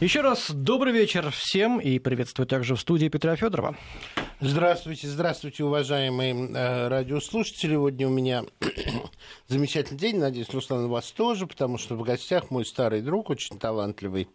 Еще 0.00 0.20
раз 0.20 0.52
добрый 0.52 0.92
вечер 0.92 1.28
всем 1.32 1.80
и 1.80 1.98
приветствую 1.98 2.46
также 2.46 2.76
в 2.76 2.80
студии 2.80 3.08
Петра 3.08 3.34
Федорова. 3.34 3.76
Здравствуйте, 4.40 5.08
здравствуйте, 5.08 5.64
уважаемые 5.64 6.34
э, 6.34 6.86
радиослушатели. 6.86 7.72
Сегодня 7.72 8.06
у 8.06 8.10
меня 8.12 8.44
замечательный 9.48 9.98
день. 9.98 10.18
Надеюсь, 10.20 10.50
Руслан, 10.50 10.84
у 10.84 10.88
вас 10.88 11.10
тоже, 11.10 11.48
потому 11.48 11.78
что 11.78 11.96
в 11.96 12.04
гостях 12.04 12.52
мой 12.52 12.64
старый 12.64 13.02
друг, 13.02 13.28
очень 13.28 13.58
талантливый 13.58 14.28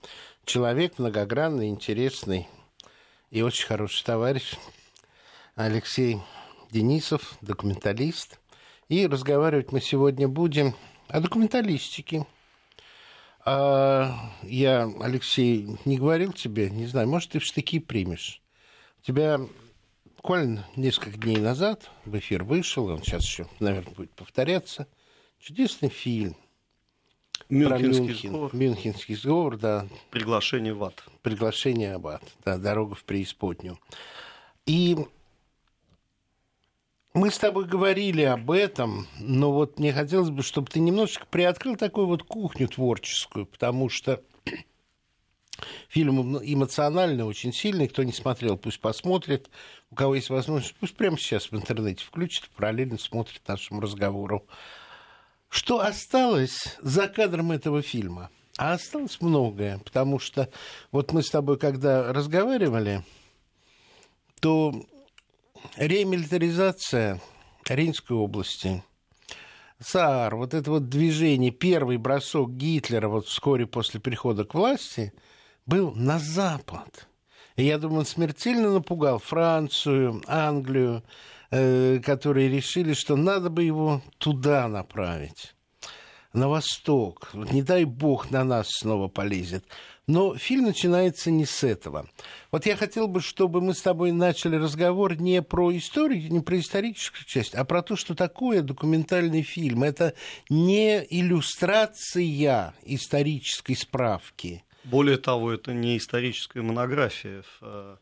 человек, 0.44 1.00
многогранный, 1.00 1.70
интересный 1.70 2.50
и 3.32 3.42
очень 3.42 3.66
хороший 3.66 4.04
товарищ 4.04 4.56
Алексей 5.56 6.18
Денисов, 6.72 7.38
документалист. 7.40 8.38
И 8.90 9.08
разговаривать 9.08 9.72
мы 9.72 9.80
сегодня 9.80 10.28
будем 10.28 10.76
о 11.08 11.22
документалистике– 11.22 12.26
а 13.46 14.32
я, 14.44 14.90
Алексей, 15.02 15.68
не 15.86 15.98
говорил 15.98 16.34
тебе, 16.34 16.70
не 16.70 16.86
знаю, 16.86 17.08
может, 17.08 17.32
ты 17.32 17.40
в 17.40 17.44
штыки 17.44 17.80
примешь. 17.80 18.42
У 19.00 19.06
тебя 19.06 19.40
буквально 20.18 20.66
несколько 20.76 21.18
дней 21.18 21.38
назад 21.38 21.92
в 22.06 22.18
эфир 22.18 22.44
вышел, 22.44 22.88
он 22.88 23.04
сейчас 23.04 23.24
еще, 23.24 23.48
наверное, 23.60 23.94
будет 23.94 24.12
повторяться, 24.12 24.88
чудесный 25.40 25.90
фильм. 25.90 26.36
Мюнхенский 27.50 28.06
Мюнхен, 28.06 28.30
сговор. 28.30 28.56
Мюнхенский 28.56 29.16
сговор, 29.16 29.58
да. 29.58 29.88
Приглашение 30.12 30.74
в 30.74 30.84
ад. 30.84 31.04
Приглашение 31.22 31.98
в 31.98 32.08
ад, 32.08 32.24
да, 32.46 32.58
дорога 32.58 32.96
в 32.96 33.04
преисподнюю. 33.04 33.78
И 34.66 34.98
мы 37.14 37.30
с 37.30 37.38
тобой 37.38 37.66
говорили 37.66 38.24
об 38.24 38.50
этом, 38.50 39.08
но 39.20 39.52
вот 39.52 39.78
мне 39.78 39.94
хотелось 39.94 40.32
бы, 40.32 40.42
чтобы 40.42 40.70
ты 40.70 40.80
немножечко 40.80 41.26
приоткрыл 41.30 41.76
такую 41.76 42.08
вот 42.08 42.24
кухню 42.24 42.68
творческую, 42.68 43.46
потому 43.46 43.88
что 43.90 44.24
фильм 45.90 46.38
эмоциональный, 46.38 47.24
очень 47.24 47.54
сильный. 47.54 47.88
Кто 47.88 48.04
не 48.04 48.14
смотрел, 48.14 48.58
пусть 48.58 48.80
посмотрит. 48.80 49.50
У 49.92 49.96
кого 49.96 50.16
есть 50.16 50.30
возможность, 50.30 50.76
пусть 50.80 50.96
прямо 50.96 51.18
сейчас 51.18 51.52
в 51.52 51.56
интернете 51.56 52.04
включит, 52.04 52.50
параллельно 52.50 52.98
смотрит 52.98 53.48
нашему 53.48 53.80
разговору. 53.80 54.48
Что 55.50 55.82
осталось 55.82 56.80
за 56.82 57.08
кадром 57.08 57.52
этого 57.52 57.84
фильма? 57.84 58.32
А 58.58 58.74
осталось 58.74 59.22
многое, 59.22 59.78
потому 59.80 60.18
что 60.18 60.50
вот 60.92 61.12
мы 61.12 61.22
с 61.22 61.30
тобой, 61.30 61.60
когда 61.60 62.12
разговаривали, 62.12 63.04
то 64.42 64.74
ремилитаризация 65.78 67.22
Рейнской 67.68 68.16
области, 68.16 68.84
САР, 69.80 70.36
вот 70.36 70.54
это 70.54 70.72
вот 70.72 70.90
движение, 70.90 71.52
первый 71.52 71.98
бросок 71.98 72.52
Гитлера 72.52 73.08
вот 73.08 73.28
вскоре 73.28 73.66
после 73.66 74.00
прихода 74.00 74.46
к 74.46 74.54
власти 74.54 75.14
был 75.66 75.94
на 75.96 76.20
Запад. 76.20 77.08
И 77.56 77.66
я 77.66 77.78
думаю, 77.78 78.00
он 78.00 78.06
смертельно 78.06 78.72
напугал 78.72 79.20
Францию, 79.20 80.22
Англию, 80.28 81.04
э, 81.52 82.00
которые 82.04 82.50
решили, 82.50 82.94
что 82.94 83.16
надо 83.16 83.50
бы 83.50 83.64
его 83.64 84.02
туда 84.18 84.68
направить, 84.68 85.56
на 86.34 86.50
восток. 86.50 87.30
Не 87.34 87.62
дай 87.62 87.86
бог 87.86 88.32
на 88.32 88.44
нас 88.44 88.68
снова 88.70 89.08
полезет. 89.08 89.66
Но 90.06 90.36
фильм 90.36 90.66
начинается 90.66 91.32
не 91.32 91.46
с 91.46 91.64
этого. 91.64 92.10
Вот 92.52 92.66
я 92.66 92.76
хотел 92.76 93.08
бы, 93.08 93.22
чтобы 93.22 93.62
мы 93.62 93.74
с 93.74 93.82
тобой 93.82 94.12
начали 94.12 94.58
разговор 94.58 95.16
не 95.16 95.42
про 95.42 95.76
историю, 95.78 96.30
не 96.30 96.42
про 96.42 96.60
историческую 96.60 97.26
часть, 97.26 97.56
а 97.56 97.64
про 97.64 97.82
то, 97.82 97.96
что 97.96 98.14
такое 98.14 98.62
документальный 98.62 99.44
фильм. 99.44 99.84
Это 99.84 100.14
не 100.50 101.06
иллюстрация 101.10 102.74
исторической 102.84 103.76
справки. 103.76 104.66
Более 104.84 105.18
того, 105.18 105.54
это 105.54 105.72
не 105.72 105.98
историческая 105.98 106.62
монография 106.62 107.44
в 107.44 107.58
э, 107.62 107.98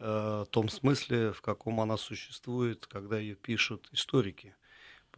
э, 0.00 0.44
том 0.50 0.68
смысле, 0.68 1.32
в 1.32 1.40
каком 1.40 1.80
она 1.80 1.96
существует, 1.96 2.86
когда 2.86 3.18
ее 3.18 3.36
пишут 3.36 3.88
историки 3.92 4.54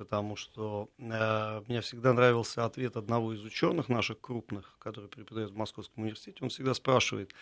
потому 0.01 0.35
что 0.35 0.89
э, 0.97 1.63
мне 1.69 1.83
всегда 1.83 2.15
нравился 2.15 2.65
ответ 2.65 2.97
одного 2.97 3.35
из 3.35 3.45
ученых 3.45 3.91
наших 3.91 4.19
крупных, 4.19 4.79
который 4.79 5.11
преподает 5.11 5.51
в 5.51 5.57
Московском 5.57 6.05
университете. 6.05 6.39
Он 6.41 6.49
всегда 6.49 6.73
спрашивает 6.73 7.35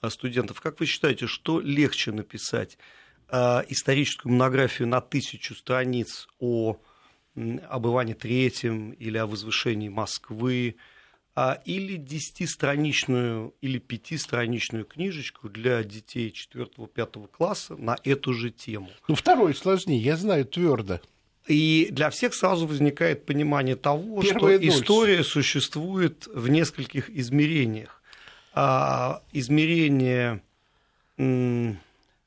э, 0.00 0.08
студентов, 0.08 0.62
как 0.62 0.80
вы 0.80 0.86
считаете, 0.86 1.26
что 1.26 1.60
легче 1.60 2.12
написать 2.12 2.78
э, 3.28 3.36
историческую 3.68 4.32
монографию 4.32 4.88
на 4.88 5.02
тысячу 5.02 5.54
страниц 5.54 6.26
о 6.40 6.78
об 7.68 7.86
Иване 7.86 8.14
Третьем 8.14 8.92
или 8.92 9.18
о 9.18 9.26
возвышении 9.26 9.90
Москвы, 9.90 10.76
а, 11.34 11.60
или 11.66 11.98
десятистраничную 11.98 13.54
или 13.60 13.76
пятистраничную 13.78 14.86
книжечку 14.86 15.50
для 15.50 15.84
детей 15.84 16.32
4-5 16.32 17.28
класса 17.28 17.76
на 17.76 17.98
эту 18.04 18.32
же 18.32 18.50
тему. 18.50 18.88
Ну, 19.06 19.14
второй 19.16 19.54
сложнее, 19.54 20.00
я 20.00 20.16
знаю 20.16 20.46
твердо. 20.46 21.00
И 21.46 21.88
для 21.92 22.10
всех 22.10 22.34
сразу 22.34 22.66
возникает 22.66 23.24
понимание 23.24 23.76
того, 23.76 24.20
Первая 24.20 24.56
что 24.56 24.60
дольше. 24.60 24.68
история 24.68 25.24
существует 25.24 26.26
в 26.26 26.48
нескольких 26.48 27.08
измерениях. 27.10 28.02
А, 28.52 29.22
измерение 29.32 30.42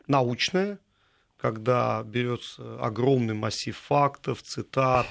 научное, 0.08 0.80
когда 1.40 2.04
берется 2.04 2.82
огромный 2.82 3.34
массив 3.34 3.78
фактов, 3.78 4.42
цитат, 4.42 5.08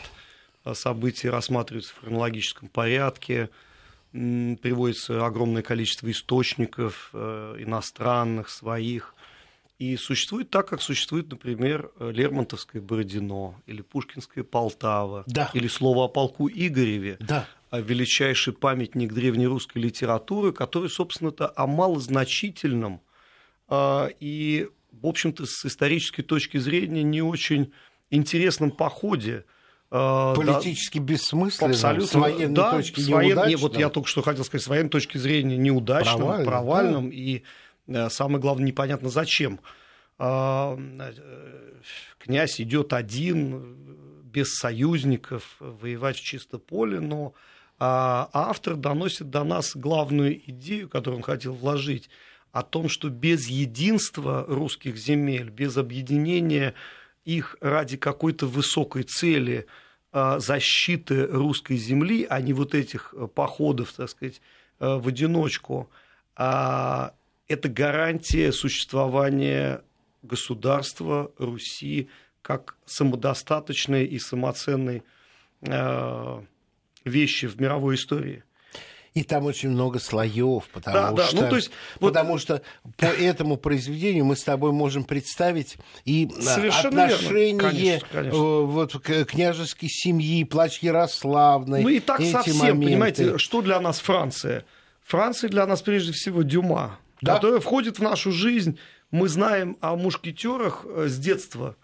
а, 0.65 0.75
события 0.75 1.31
рассматриваются 1.31 1.95
в 1.95 2.01
хронологическом 2.01 2.69
порядке, 2.69 3.51
приводится 4.13 5.25
огромное 5.27 5.63
количество 5.63 6.11
источников 6.11 7.11
э, 7.13 7.57
иностранных, 7.59 8.49
своих, 8.49 9.15
и 9.79 9.97
существует 9.97 10.51
так, 10.51 10.69
как 10.69 10.83
существует, 10.83 11.31
например, 11.31 11.93
Лермонтовское 12.01 12.83
Бородино, 12.83 13.55
или 13.67 13.81
Пушкинская 13.83 14.43
Полтава, 14.43 15.23
да. 15.27 15.51
или 15.55 15.69
слово 15.69 16.07
о 16.07 16.09
полку 16.09 16.49
Игореве, 16.49 17.17
да. 17.21 17.47
величайший 17.71 18.53
памятник 18.53 19.13
древнерусской 19.13 19.81
литературы, 19.81 20.53
который, 20.53 20.91
собственно-то, 20.91 21.53
о 21.55 21.69
малозначительном 21.69 23.01
а, 23.69 24.09
и, 24.19 24.69
в 24.91 25.07
общем-то, 25.07 25.47
с 25.47 25.65
исторической 25.65 26.23
точки 26.23 26.59
зрения 26.59 27.05
не 27.05 27.23
очень 27.23 27.73
интересном 28.11 28.73
походе 28.73 29.45
а, 29.91 30.35
Политически 30.35 30.99
да, 30.99 31.05
бессмысленным, 31.05 31.71
абсолютно, 31.71 32.07
с 32.09 32.15
военной 32.15 32.55
да, 32.55 32.73
точки 32.73 33.01
с 33.01 33.09
воен... 33.09 33.47
Не, 33.47 33.55
вот 33.55 33.79
я 33.79 33.91
только 33.91 34.09
что 34.09 34.23
хотел 34.23 34.45
сказать, 34.45 34.65
с 34.65 34.69
военной 34.69 34.91
точки 34.91 35.19
зрения 35.19 35.57
неудачным, 35.57 36.19
провальным, 36.19 36.47
провальным 36.47 37.11
да. 37.11 37.17
и 37.17 37.37
Э, 37.37 37.43
самое 38.11 38.41
главное, 38.41 38.67
непонятно 38.67 39.09
зачем. 39.09 39.61
А, 40.19 40.77
э, 40.77 41.13
князь 42.19 42.61
идет 42.61 42.93
один, 42.93 43.77
без 44.25 44.55
союзников, 44.55 45.57
воевать 45.59 46.17
в 46.17 46.23
чисто 46.23 46.59
поле, 46.59 47.01
но 47.01 47.35
а, 47.79 48.29
автор 48.33 48.77
доносит 48.77 49.31
до 49.31 49.45
нас 49.45 49.75
главную 49.75 50.39
идею, 50.51 50.89
которую 50.89 51.19
он 51.19 51.23
хотел 51.23 51.55
вложить, 51.55 52.11
о 52.51 52.63
том, 52.63 52.89
что 52.89 53.09
без 53.09 53.47
единства 53.49 54.45
русских 54.49 54.97
земель, 54.97 55.51
без 55.51 55.77
объединения 55.77 56.75
их 57.25 57.57
ради 57.61 57.97
какой-то 57.97 58.47
высокой 58.47 59.05
цели 59.05 59.67
а, 60.13 60.41
защиты 60.41 61.27
русской 61.27 61.77
земли, 61.77 62.27
а 62.29 62.41
не 62.41 62.53
вот 62.53 62.75
этих 62.75 63.15
походов, 63.35 63.93
так 63.93 64.11
сказать, 64.11 64.41
э, 64.81 64.97
в 64.97 65.09
одиночку, 65.09 65.91
это 67.49 67.69
гарантия 67.69 68.53
существования 68.53 69.83
государства 70.23 71.33
Руси 71.39 72.09
как 72.43 72.77
самодостаточной 72.87 74.05
и 74.05 74.19
самоценной 74.19 75.03
э, 75.63 76.43
вещи 77.05 77.47
в 77.47 77.61
мировой 77.61 77.97
истории. 77.97 78.45
И 79.15 79.25
там 79.25 79.47
очень 79.47 79.71
много 79.71 79.99
слоев, 79.99 80.69
потому, 80.73 81.17
да, 81.17 81.27
что, 81.27 81.37
да. 81.37 81.43
Ну, 81.43 81.51
то 81.51 81.57
есть, 81.57 81.71
потому 81.99 82.33
вот... 82.33 82.41
что 82.41 82.63
по 82.97 83.07
этому 83.07 83.57
произведению 83.57 84.25
мы 84.25 84.37
с 84.37 84.45
тобой 84.45 84.71
можем 84.71 85.03
представить 85.03 85.77
и 86.05 86.27
э, 86.27 86.43
Совершенно 86.43 87.05
отношение 87.05 87.59
конечно, 87.59 88.09
конечно. 88.13 88.37
Э, 88.37 88.65
вот, 88.65 88.93
к 88.93 89.25
княжеской 89.25 89.89
семьи, 89.89 90.45
плач 90.45 90.81
Ярославной. 90.81 91.83
Ну 91.83 91.89
и 91.89 92.01
так 92.01 92.21
совсем, 92.21 92.59
моменты. 92.59 92.87
понимаете, 92.87 93.39
что 93.39 93.63
для 93.63 93.81
нас 93.81 93.99
Франция? 93.99 94.65
Франция 95.03 95.49
для 95.51 95.67
нас 95.67 95.83
прежде 95.83 96.13
всего 96.13 96.43
Дюма 96.43 96.99
да. 97.23 97.35
которая 97.35 97.61
входит 97.61 97.99
в 97.99 98.03
нашу 98.03 98.33
жизнь. 98.33 98.79
Мы 99.11 99.29
знаем 99.29 99.77
о 99.81 99.97
мушкетерах 99.97 100.85
э, 100.85 101.09
с 101.09 101.19
детства. 101.19 101.77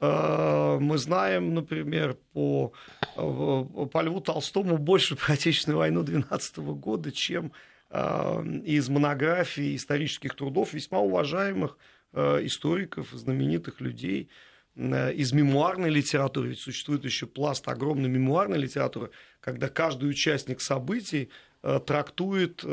Э, 0.00 0.78
мы 0.80 0.98
знаем, 0.98 1.54
например, 1.54 2.16
по, 2.32 2.72
э, 3.16 3.16
по 3.16 4.02
Льву 4.02 4.20
Толстому 4.20 4.78
больше 4.78 5.16
про 5.16 5.34
Отечественную 5.34 5.78
войну 5.78 6.02
12 6.02 6.58
года, 6.58 7.12
чем 7.12 7.52
из 7.92 8.88
монографий, 8.88 9.76
исторических 9.76 10.34
трудов 10.34 10.72
весьма 10.72 11.00
уважаемых 11.00 11.76
историков, 12.14 13.10
знаменитых 13.10 13.82
людей 13.82 14.30
из 14.74 15.32
мемуарной 15.34 15.90
литературы, 15.90 16.48
ведь 16.48 16.60
существует 16.60 17.04
еще 17.04 17.26
пласт 17.26 17.68
огромной 17.68 18.08
мемуарной 18.08 18.56
литературы, 18.56 19.10
когда 19.40 19.68
каждый 19.68 20.08
участник 20.08 20.62
событий 20.62 21.28
трактует 21.60 22.64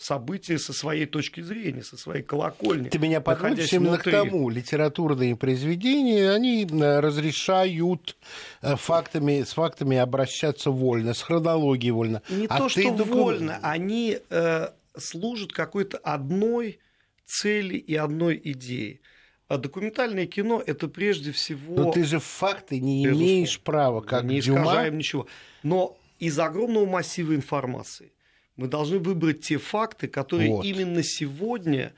события 0.00 0.58
со 0.58 0.72
своей 0.72 1.06
точки 1.06 1.40
зрения, 1.40 1.82
со 1.82 1.96
своей 1.96 2.22
колокольни. 2.22 2.88
Ты 2.88 2.98
меня 2.98 3.20
подводишь 3.20 3.72
именно 3.72 3.98
к 3.98 4.04
тому. 4.04 4.48
Литературные 4.48 5.36
произведения, 5.36 6.30
они 6.30 6.64
э, 6.64 7.00
разрешают 7.00 8.16
э, 8.62 8.76
фактами, 8.76 9.42
с 9.42 9.52
фактами 9.52 9.96
обращаться 9.96 10.70
вольно, 10.70 11.14
с 11.14 11.22
хронологией 11.22 11.92
вольно. 11.92 12.22
Не 12.28 12.46
а 12.46 12.58
то, 12.58 12.68
что 12.68 12.90
докум... 12.94 13.18
вольно, 13.18 13.58
они 13.62 14.18
э, 14.30 14.68
служат 14.96 15.52
какой-то 15.52 15.98
одной 15.98 16.78
цели 17.26 17.76
и 17.76 17.94
одной 17.94 18.40
идеи. 18.42 19.00
А 19.48 19.58
документальное 19.58 20.26
кино 20.26 20.62
это 20.64 20.88
прежде 20.88 21.32
всего. 21.32 21.74
Но 21.74 21.90
ты 21.90 22.04
же 22.04 22.20
факты 22.20 22.78
не 22.78 23.04
Безусловно. 23.04 23.24
имеешь 23.24 23.60
права, 23.60 24.00
как 24.00 24.24
не 24.24 24.40
Дюма. 24.40 24.88
ничего. 24.90 25.26
Но 25.62 25.98
из 26.20 26.38
огромного 26.38 26.86
массива 26.86 27.34
информации 27.34 28.12
мы 28.60 28.68
должны 28.68 28.98
выбрать 28.98 29.40
те 29.40 29.56
факты, 29.56 30.06
которые 30.06 30.50
вот. 30.50 30.64
именно 30.64 31.02
сегодня 31.02 31.94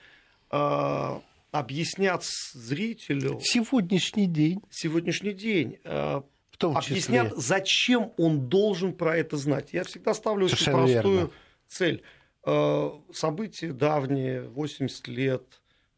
э, 0.50 1.20
объяснят 1.50 2.24
зрителю. 2.52 3.40
Сегодняшний 3.42 4.26
день. 4.26 4.60
Сегодняшний 4.70 5.32
день. 5.32 5.78
Э, 5.82 6.22
в 6.50 6.56
том 6.56 6.80
числе. 6.80 6.94
Объяснят, 6.94 7.32
зачем 7.36 8.12
он 8.16 8.48
должен 8.48 8.92
про 8.92 9.16
это 9.16 9.36
знать. 9.36 9.72
Я 9.72 9.82
всегда 9.82 10.14
ставлю 10.14 10.48
Совершенно 10.48 10.84
очень 10.84 10.92
простую 10.92 11.16
верно. 11.16 11.32
цель. 11.66 12.02
Э, 12.44 12.90
события 13.12 13.72
давние, 13.72 14.42
80 14.42 15.08
лет 15.08 15.42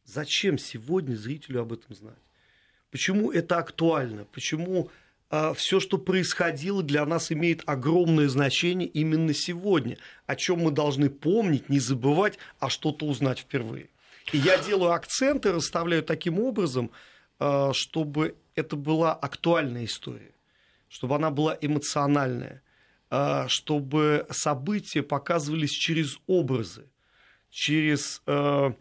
Зачем 0.05 0.59
сегодня 0.59 1.15
зрителю 1.15 1.63
об 1.63 1.73
этом 1.73 1.95
знать? 1.95 2.19
Почему 2.91 3.33
это 3.33 3.59
актуально? 3.59 4.27
Почему 4.27 4.91
все, 5.56 5.81
что 5.81 5.99
происходило 5.99 6.82
для 6.82 7.05
нас, 7.06 7.32
имеет 7.32 7.62
огромное 7.67 8.29
значение 8.29 8.88
именно 8.88 9.35
сегодня? 9.35 9.99
О 10.26 10.37
чем 10.37 10.61
мы 10.61 10.71
должны 10.71 11.11
помнить, 11.11 11.69
не 11.69 11.81
забывать, 11.81 12.38
а 12.61 12.69
что-то 12.69 13.06
узнать 13.06 13.41
впервые? 13.41 13.88
И 14.32 14.38
я 14.38 14.59
делаю 14.59 14.93
акценты, 14.93 15.53
расставляю 15.53 16.03
таким 16.03 16.38
образом, 16.38 16.91
а, 17.38 17.73
чтобы 17.73 18.37
это 18.55 18.76
была 18.76 19.12
актуальная 19.12 19.85
история, 19.85 20.32
чтобы 20.88 21.17
она 21.17 21.31
была 21.31 21.56
эмоциональная, 21.61 22.62
а, 23.11 23.47
чтобы 23.49 24.27
события 24.31 25.03
показывались 25.03 25.73
через 25.73 26.19
образы, 26.27 26.88
через 27.50 28.23
а, 28.27 28.75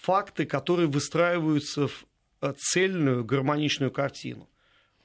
факты, 0.00 0.46
которые 0.46 0.88
выстраиваются 0.88 1.88
в 1.88 2.06
цельную 2.58 3.24
гармоничную 3.24 3.90
картину, 3.90 4.48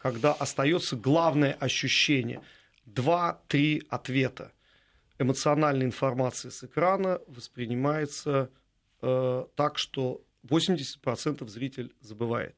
когда 0.01 0.33
остается 0.33 0.95
главное 0.95 1.53
ощущение. 1.53 2.41
Два-три 2.85 3.83
ответа. 3.89 4.51
Эмоциональная 5.19 5.85
информация 5.85 6.49
с 6.49 6.63
экрана 6.63 7.19
воспринимается 7.27 8.49
э, 9.01 9.45
так, 9.55 9.77
что 9.77 10.21
80% 10.47 11.47
зритель 11.47 11.93
забывает. 12.01 12.55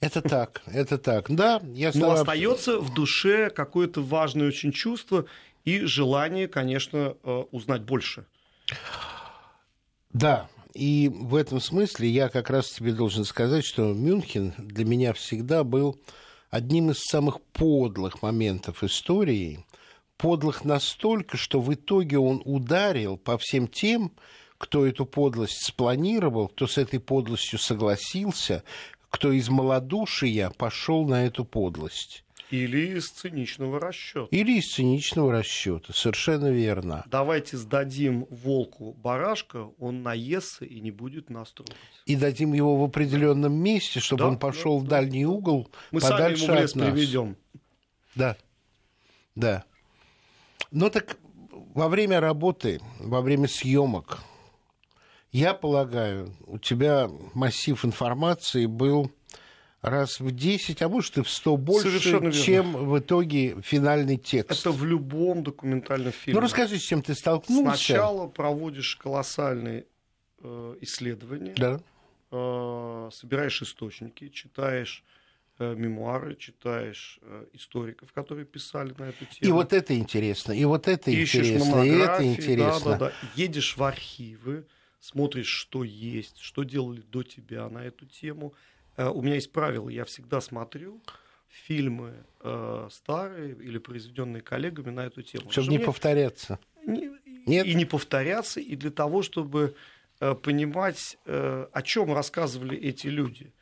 Это 0.00 0.22
так, 0.22 0.62
это 0.66 0.96
так. 0.98 1.26
Да, 1.28 1.60
я 1.74 1.92
Но 1.94 2.12
остается 2.12 2.80
в 2.80 2.92
душе 2.94 3.50
какое-то 3.50 4.00
важное 4.00 4.48
очень 4.48 4.72
чувство 4.72 5.26
и 5.64 5.80
желание, 5.80 6.48
конечно, 6.48 7.16
э, 7.22 7.44
узнать 7.50 7.82
больше. 7.82 8.24
Да, 10.12 10.48
и 10.74 11.10
в 11.12 11.36
этом 11.36 11.60
смысле 11.60 12.08
я 12.08 12.30
как 12.30 12.48
раз 12.48 12.70
тебе 12.70 12.92
должен 12.92 13.24
сказать, 13.24 13.64
что 13.64 13.92
Мюнхен 13.92 14.54
для 14.56 14.86
меня 14.86 15.12
всегда 15.12 15.64
был 15.64 16.00
одним 16.52 16.90
из 16.90 17.00
самых 17.00 17.40
подлых 17.40 18.22
моментов 18.22 18.84
истории. 18.84 19.64
Подлых 20.18 20.64
настолько, 20.64 21.36
что 21.36 21.60
в 21.60 21.72
итоге 21.74 22.18
он 22.18 22.42
ударил 22.44 23.16
по 23.16 23.38
всем 23.38 23.66
тем, 23.66 24.12
кто 24.58 24.86
эту 24.86 25.06
подлость 25.06 25.66
спланировал, 25.66 26.48
кто 26.48 26.68
с 26.68 26.78
этой 26.78 27.00
подлостью 27.00 27.58
согласился, 27.58 28.62
кто 29.08 29.32
из 29.32 29.48
малодушия 29.48 30.50
пошел 30.50 31.06
на 31.06 31.24
эту 31.26 31.44
подлость. 31.44 32.22
Или 32.52 32.98
из 32.98 33.08
циничного 33.08 33.80
расчета. 33.80 34.28
Или 34.30 34.58
из 34.58 34.74
циничного 34.74 35.32
расчета, 35.32 35.94
совершенно 35.94 36.50
верно. 36.50 37.02
Давайте 37.10 37.56
сдадим 37.56 38.26
волку 38.28 38.92
барашка, 38.92 39.70
он 39.78 40.02
наестся 40.02 40.66
и 40.66 40.80
не 40.80 40.90
будет 40.90 41.30
нас 41.30 41.50
трогать. 41.52 41.76
И 42.04 42.14
дадим 42.14 42.52
его 42.52 42.76
в 42.76 42.84
определенном 42.84 43.54
месте, 43.54 44.00
чтобы 44.00 44.24
да, 44.24 44.28
он 44.28 44.38
пошел 44.38 44.80
да, 44.80 44.84
в 44.84 44.88
дальний 44.88 45.24
да. 45.24 45.30
угол, 45.30 45.70
Мы 45.92 46.00
подальше 46.00 46.44
сами 46.44 46.56
ему 46.56 46.58
в 46.58 46.62
лес 46.62 46.70
от 46.70 46.76
нас. 46.76 46.90
приведем. 46.92 47.36
Да, 48.14 48.36
да. 49.34 49.64
Но 50.70 50.90
так 50.90 51.16
во 51.74 51.88
время 51.88 52.20
работы, 52.20 52.80
во 52.98 53.22
время 53.22 53.48
съемок, 53.48 54.20
я 55.30 55.54
полагаю, 55.54 56.34
у 56.46 56.58
тебя 56.58 57.08
массив 57.32 57.82
информации 57.86 58.66
был 58.66 59.10
раз 59.82 60.20
в 60.20 60.30
10, 60.30 60.80
а 60.80 60.88
может 60.88 61.18
и 61.18 61.22
в 61.22 61.28
100 61.28 61.56
больше, 61.56 62.32
чем 62.32 62.72
в 62.72 62.98
итоге 62.98 63.60
финальный 63.62 64.16
текст. 64.16 64.60
Это 64.60 64.70
в 64.70 64.84
любом 64.84 65.42
документальном 65.42 66.12
фильме. 66.12 66.40
Ну, 66.40 66.44
расскажи, 66.44 66.78
с 66.78 66.82
чем 66.82 67.02
ты 67.02 67.14
столкнулся. 67.14 67.76
Сначала 67.76 68.28
проводишь 68.28 68.96
колоссальные 68.96 69.86
э, 70.38 70.76
исследования, 70.80 71.54
да. 71.56 71.80
э, 72.30 73.10
собираешь 73.12 73.60
источники, 73.60 74.28
читаешь 74.28 75.02
э, 75.58 75.74
мемуары, 75.74 76.36
читаешь 76.36 77.18
э, 77.22 77.46
историков, 77.52 78.12
которые 78.12 78.46
писали 78.46 78.94
на 78.96 79.08
эту 79.08 79.24
тему. 79.24 79.48
И 79.48 79.50
вот 79.50 79.72
это 79.72 79.98
интересно, 79.98 80.52
и 80.52 80.64
вот 80.64 80.86
это 80.86 81.10
Ищешь 81.10 81.40
интересно, 81.40 81.82
и 81.82 81.90
это 81.90 82.24
интересно. 82.24 82.90
Да, 82.92 82.98
да, 82.98 83.06
да. 83.06 83.12
Едешь 83.34 83.76
в 83.76 83.82
архивы, 83.82 84.64
смотришь, 85.00 85.48
что 85.48 85.82
есть, 85.82 86.38
что 86.38 86.62
делали 86.62 87.00
до 87.00 87.24
тебя 87.24 87.68
на 87.68 87.84
эту 87.84 88.06
тему– 88.06 88.54
у 88.96 89.22
меня 89.22 89.36
есть 89.36 89.52
правило, 89.52 89.88
я 89.88 90.04
всегда 90.04 90.40
смотрю 90.40 91.00
фильмы 91.52 92.14
э, 92.40 92.88
старые 92.90 93.54
или 93.54 93.78
произведенные 93.78 94.42
коллегами 94.42 94.90
на 94.90 95.06
эту 95.06 95.22
тему. 95.22 95.50
Чтобы 95.50 95.68
не 95.68 95.76
мне... 95.78 95.86
повторяться. 95.86 96.58
Не... 96.86 97.10
Нет? 97.46 97.66
И 97.66 97.74
не 97.74 97.84
повторяться, 97.84 98.60
и 98.60 98.76
для 98.76 98.90
того, 98.90 99.22
чтобы 99.22 99.74
э, 100.20 100.34
понимать, 100.34 101.18
э, 101.26 101.66
о 101.72 101.82
чем 101.82 102.14
рассказывали 102.14 102.76
эти 102.76 103.08
люди, 103.08 103.52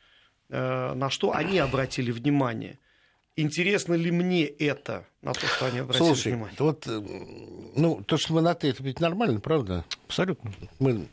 э, 0.49 0.93
на 0.93 1.09
что 1.09 1.33
они 1.33 1.59
обратили 1.59 2.11
внимание. 2.11 2.77
Интересно 3.35 3.93
ли 3.93 4.11
мне 4.11 4.45
это, 4.45 5.07
на 5.21 5.33
то, 5.33 5.47
что 5.47 5.65
они 5.65 5.79
обратили 5.79 6.05
Слушай, 6.05 6.33
внимание? 6.33 6.55
вот, 6.59 6.85
э, 6.87 7.01
ну, 7.75 8.03
то, 8.03 8.17
что 8.17 8.33
мы 8.33 8.41
на 8.41 8.53
«ты», 8.53 8.69
это 8.69 8.83
ведь 8.83 8.99
нормально, 8.99 9.39
правда? 9.39 9.83
Абсолютно. 10.05 10.51
Мы 10.79 11.07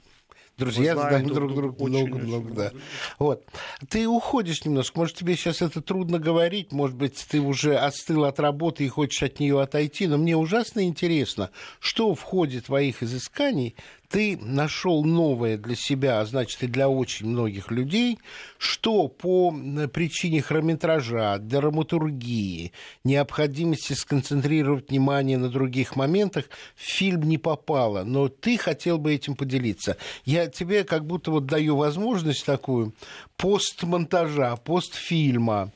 Друзья 0.59 0.97
знаем 0.97 1.29
друг 1.29 1.55
друга 1.55 1.85
много-много, 1.85 2.53
да. 2.53 2.73
Вот. 3.21 3.45
Ты 3.89 4.09
уходишь 4.09 4.65
немножко. 4.65 4.99
Может, 4.99 5.17
тебе 5.17 5.37
сейчас 5.37 5.63
это 5.63 5.81
трудно 5.81 6.19
говорить. 6.19 6.73
Может 6.73 6.97
быть, 6.97 7.25
ты 7.31 7.41
уже 7.41 7.77
остыл 7.77 8.25
от 8.25 8.41
работы 8.41 8.85
и 8.85 8.89
хочешь 8.89 9.23
от 9.23 9.39
нее 9.39 9.63
отойти. 9.63 10.09
Но 10.09 10.19
мне 10.19 10.37
ужасно 10.37 10.85
интересно, 10.85 11.51
что 11.79 12.15
в 12.15 12.23
ходе 12.23 12.61
твоих 12.61 13.05
изысканий 13.05 13.77
ты 14.09 14.39
нашел 14.39 15.05
новое 15.05 15.59
для 15.59 15.77
себя, 15.77 16.21
а 16.21 16.25
значит 16.25 16.63
и 16.63 16.67
для 16.67 16.89
очень 16.89 17.27
многих 17.27 17.71
людей, 17.71 18.19
что 18.57 19.09
по 19.09 19.51
причине 19.93 20.41
хронометража, 20.41 21.39
драматургии, 21.39 22.73
необходимости 23.05 23.93
сконцентрировать 23.93 24.89
внимание 24.89 25.37
на 25.37 25.51
других 25.51 25.95
моментах, 25.95 26.47
в 26.75 26.81
фильм 26.83 27.23
не 27.23 27.37
попало, 27.37 28.05
но 28.05 28.29
ты 28.29 28.57
хотел 28.57 28.99
бы 28.99 29.15
этим 29.15 29.37
поделиться. 29.37 29.99
Я 30.25 30.47
тебе 30.47 30.85
как 30.85 31.05
будто 31.05 31.31
вот 31.31 31.47
даю 31.47 31.77
возможность 31.77 32.47
такую 32.47 32.95
постмонтажа, 33.37 34.57
постфильма. 34.57 35.71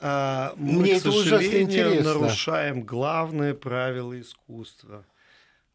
А, 0.00 0.54
мы, 0.56 0.82
Мне 0.82 0.94
к 0.94 0.98
это 0.98 1.10
ужасно 1.10 1.60
интересно. 1.60 2.14
нарушаем 2.14 2.82
главное 2.82 3.54
правило 3.54 4.18
искусства– 4.18 5.04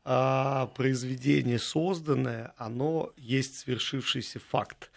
произведение 0.06 1.58
созданное, 1.60 2.54
оно 2.58 3.12
есть 3.18 3.58
свершившийся 3.58 4.40
факт. 4.40 4.92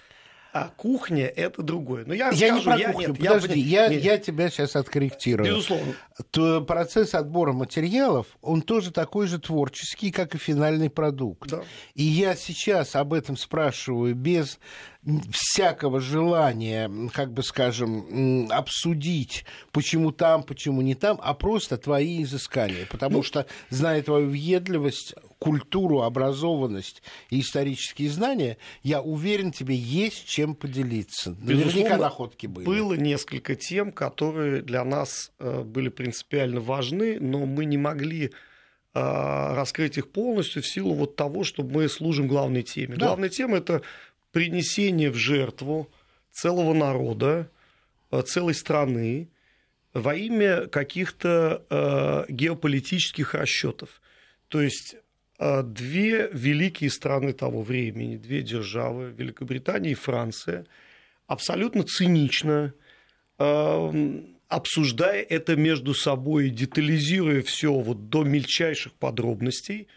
А 0.53 0.71
кухня 0.77 1.27
это 1.27 1.63
другое. 1.63 2.05
Но 2.07 2.15
я, 2.15 2.31
я 2.31 2.57
скажу, 2.57 2.57
не 2.57 2.65
про 2.65 2.77
я, 2.79 2.93
кухню. 2.93 3.09
Нет, 3.09 3.19
Подожди, 3.19 3.61
я, 3.61 3.87
я, 3.87 3.99
я 3.99 4.19
тебя 4.19 4.49
сейчас 4.49 4.77
откорректирую. 4.77 5.51
Безусловно. 5.51 5.95
То 6.31 6.63
процесс 6.63 7.15
отбора 7.15 7.53
материалов, 7.53 8.27
он 8.41 8.63
тоже 8.63 8.91
такой 8.91 9.27
же 9.27 9.39
творческий, 9.39 10.11
как 10.11 10.35
и 10.35 10.39
финальный 10.39 10.89
продукт. 10.89 11.51
Да. 11.51 11.63
И 11.95 12.03
я 12.03 12.35
сейчас 12.35 12.97
об 12.97 13.13
этом 13.13 13.37
спрашиваю 13.37 14.15
без 14.15 14.59
всякого 15.31 16.01
желания, 16.01 16.91
как 17.13 17.33
бы 17.33 17.43
скажем, 17.43 18.49
обсудить, 18.51 19.45
почему 19.71 20.13
там, 20.13 20.43
почему 20.43 20.83
не 20.83 20.95
там, 20.95 21.21
а 21.23 21.35
просто 21.35 21.77
твои 21.77 22.23
изыскания. 22.23 22.87
Потому 22.91 23.19
ну, 23.19 23.23
что, 23.23 23.47
зная 23.71 24.03
твою 24.03 24.29
въедливость, 24.29 25.15
культуру, 25.39 26.03
образованность 26.03 27.03
и 27.31 27.41
исторические 27.41 28.11
знания, 28.11 28.59
я 28.83 29.01
уверен, 29.01 29.53
тебе 29.53 29.75
есть 29.75 30.27
чем 30.27 30.55
поделиться. 30.55 31.37
Наверняка 31.41 31.97
находки 31.97 32.47
были. 32.47 32.67
Было 32.67 32.95
несколько 32.95 33.55
тем, 33.55 33.93
которые 33.93 34.63
для 34.63 34.85
нас 34.85 35.33
э, 35.39 35.63
были 35.63 35.89
принципиально 35.89 36.61
важны, 36.61 37.19
но 37.21 37.47
мы 37.47 37.65
не 37.65 37.79
могли 37.79 38.33
раскрыть 38.95 39.97
их 39.97 40.11
полностью 40.11 40.63
в 40.63 40.67
силу 40.67 40.95
вот 40.95 41.15
того, 41.15 41.45
что 41.45 41.63
мы 41.63 41.89
служим 41.89 42.27
главной 42.27 42.63
теме. 42.63 42.97
Да. 42.97 43.07
Главная 43.07 43.29
тема– 43.29 43.57
это 43.59 43.83
принесение 44.33 45.11
в 45.11 45.15
жертву 45.15 45.89
целого 46.33 46.75
народа, 46.75 47.49
целой 48.25 48.55
страны 48.55 49.29
во 49.93 50.15
имя 50.15 50.67
каких-то 50.67 51.65
э, 51.69 52.33
геополитических 52.33 53.35
расчетов. 53.35 54.01
То 54.49 54.61
есть 54.61 54.95
э, 54.95 54.99
две 55.39 56.29
великие 56.33 56.91
страны 56.91 57.33
того 57.33 57.63
времени, 57.63 58.17
две 58.17 58.43
державы, 58.43 59.15
Великобритания 59.17 59.93
и 59.93 59.95
Франция, 59.95 60.67
абсолютно 61.27 61.85
цинично 61.85 62.75
э, 63.39 64.23
обсуждая 64.49 65.23
это 65.23 65.57
между 65.57 65.95
собой, 65.95 66.51
детализируя 66.51 67.43
все 67.43 67.73
вот 67.73 68.09
до 68.09 68.25
мельчайших 68.25 68.95
подробностей, 68.95 69.89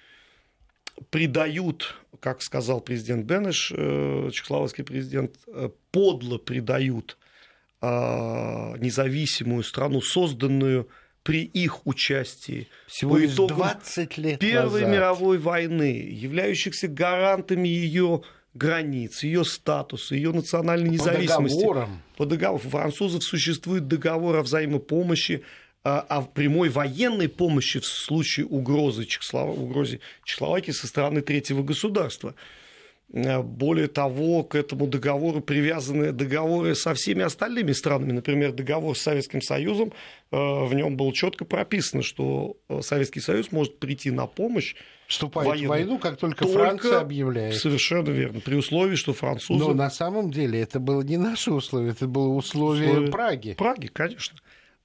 придают, 1.10 1.95
как 2.19 2.41
сказал 2.41 2.81
президент 2.81 3.25
Бенеш, 3.25 3.71
э, 3.75 4.29
чехословацкий 4.31 4.83
президент, 4.83 5.36
э, 5.48 5.69
подло 5.91 6.38
придают 6.38 7.17
а, 7.83 8.75
независимую 8.77 9.63
страну, 9.63 10.01
созданную 10.01 10.88
при 11.23 11.43
их 11.43 11.85
участии 11.85 12.67
Всего 12.87 13.15
по 13.15 13.25
итогам 13.25 13.57
20 13.57 14.17
лет 14.17 14.39
Первой 14.39 14.81
назад. 14.81 14.89
мировой 14.89 15.37
войны, 15.37 16.07
являющихся 16.09 16.87
гарантами 16.87 17.67
ее 17.67 18.23
границ, 18.53 19.23
ее 19.23 19.45
статуса, 19.45 20.15
ее 20.15 20.31
национальной 20.31 20.89
независимости. 20.89 21.55
По 21.55 21.61
договорам. 21.61 22.01
По 22.17 22.25
договору. 22.25 22.63
У 22.65 22.69
французов 22.69 23.23
существует 23.23 23.87
договор 23.87 24.37
о 24.37 24.41
взаимопомощи, 24.41 25.43
а, 25.83 25.99
о 25.99 26.23
прямой 26.23 26.69
военной 26.69 27.29
помощи 27.29 27.79
в 27.79 27.85
случае 27.85 28.45
угрозы, 28.45 29.05
Чехослов... 29.05 29.57
угрозы 29.57 29.99
Чехословакии 30.23 30.71
со 30.71 30.87
стороны 30.87 31.21
третьего 31.21 31.63
государства. 31.63 32.35
Э, 33.13 33.41
более 33.41 33.88
того, 33.88 34.44
к 34.44 34.56
этому 34.56 34.88
договору 34.88 35.41
привязаны 35.41 36.12
договоры 36.12 36.75
со 36.75 36.94
всеми 36.94 37.24
остальными 37.24 37.74
странами. 37.74 38.13
Например, 38.13 38.53
договор 38.53 38.98
с 38.98 39.01
Советским 39.01 39.41
Союзом, 39.41 39.91
э, 40.32 40.36
в 40.38 40.74
нем 40.74 40.96
было 40.96 41.13
четко 41.13 41.44
прописано, 41.44 42.03
что 42.03 42.58
э, 42.70 42.82
Советский 42.82 43.20
Союз 43.20 43.51
может 43.51 43.80
прийти 43.80 44.12
на 44.12 44.27
помощь 44.27 44.75
Вступает 45.08 45.50
военную, 45.50 45.68
в 45.68 45.70
войну, 45.72 45.98
как 46.00 46.15
только, 46.15 46.46
только 46.46 46.58
Франция 46.58 47.00
объявляет. 47.00 47.56
Совершенно 47.56 48.10
верно. 48.10 48.39
При 48.39 48.56
условии, 48.56 48.96
что 48.96 49.13
французы... 49.13 49.60
Но 49.60 49.74
на 49.74 49.89
самом 49.89 50.32
деле 50.32 50.62
это 50.62 50.80
было 50.80 51.01
не 51.01 51.18
наше 51.18 51.51
условие, 51.51 51.91
это 51.91 52.08
было 52.08 52.30
условие, 52.30 52.91
условие 52.91 53.12
Праги. 53.12 53.53
Праги, 53.56 53.88
конечно. 53.88 54.38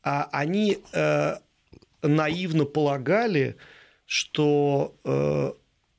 А 0.02 0.28
они 0.32 0.78
э, 0.92 1.34
наивно 2.02 2.64
полагали, 2.64 3.56
что 4.04 4.96
э, 5.04 5.52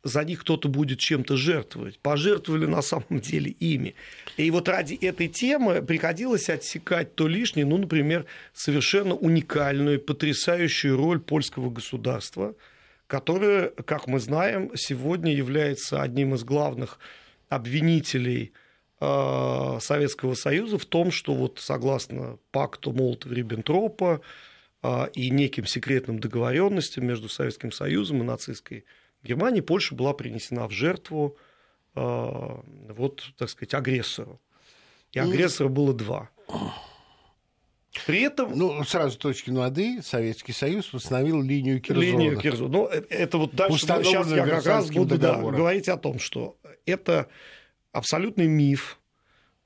за 0.07 0.23
них 0.23 0.41
кто-то 0.41 0.69
будет 0.69 0.99
чем-то 0.99 1.37
жертвовать. 1.37 1.99
Пожертвовали 1.99 2.65
на 2.65 2.81
самом 2.81 3.19
деле 3.21 3.51
ими. 3.51 3.95
И 4.37 4.49
вот 4.51 4.67
ради 4.69 4.95
этой 4.95 5.27
темы 5.27 5.81
приходилось 5.81 6.49
отсекать 6.49 7.15
то 7.15 7.27
лишнее, 7.27 7.65
ну, 7.65 7.77
например, 7.77 8.25
совершенно 8.53 9.15
уникальную, 9.15 9.99
потрясающую 9.99 10.95
роль 10.95 11.19
польского 11.19 11.69
государства, 11.69 12.55
которое, 13.07 13.69
как 13.85 14.07
мы 14.07 14.19
знаем, 14.19 14.71
сегодня 14.75 15.33
является 15.33 16.01
одним 16.01 16.35
из 16.35 16.43
главных 16.43 16.99
обвинителей 17.49 18.51
э, 18.99 19.77
Советского 19.79 20.33
Союза 20.33 20.77
в 20.77 20.85
том, 20.85 21.11
что 21.11 21.33
вот 21.33 21.59
согласно 21.59 22.37
пакту 22.51 22.91
Молотова-Риббентропа 22.91 24.21
э, 24.83 25.07
и 25.13 25.29
неким 25.29 25.65
секретным 25.65 26.19
договоренностям 26.19 27.05
между 27.05 27.29
Советским 27.29 27.71
Союзом 27.71 28.21
и 28.21 28.25
нацистской 28.25 28.85
Германии 29.27 29.61
Польша 29.61 29.95
была 29.95 30.13
принесена 30.13 30.67
в 30.67 30.71
жертву 30.71 31.37
э, 31.95 31.99
вот, 32.89 33.33
так 33.37 33.49
сказать, 33.49 33.73
агрессору. 33.73 34.39
И 35.11 35.19
агрессора 35.19 35.69
было 35.69 35.93
два. 35.93 36.29
При 38.05 38.21
этом... 38.21 38.57
Ну, 38.57 38.83
сразу 38.83 39.17
точки 39.17 39.49
нады, 39.49 40.01
Советский 40.03 40.53
Союз 40.53 40.93
установил 40.93 41.41
линию 41.41 41.81
Кирзона. 41.81 42.03
Линию 42.03 42.37
Кирзона. 42.37 42.69
Ну, 42.69 42.87
э, 42.87 43.03
это 43.09 43.37
вот 43.37 43.55
дальше... 43.55 43.79
Сейчас 43.79 44.31
я 44.31 44.45
как 44.45 44.65
раз 44.65 44.91
буду 44.91 45.17
да, 45.17 45.37
говорить 45.37 45.89
о 45.89 45.97
том, 45.97 46.19
что 46.19 46.57
это 46.85 47.27
абсолютный 47.91 48.47
миф, 48.47 48.99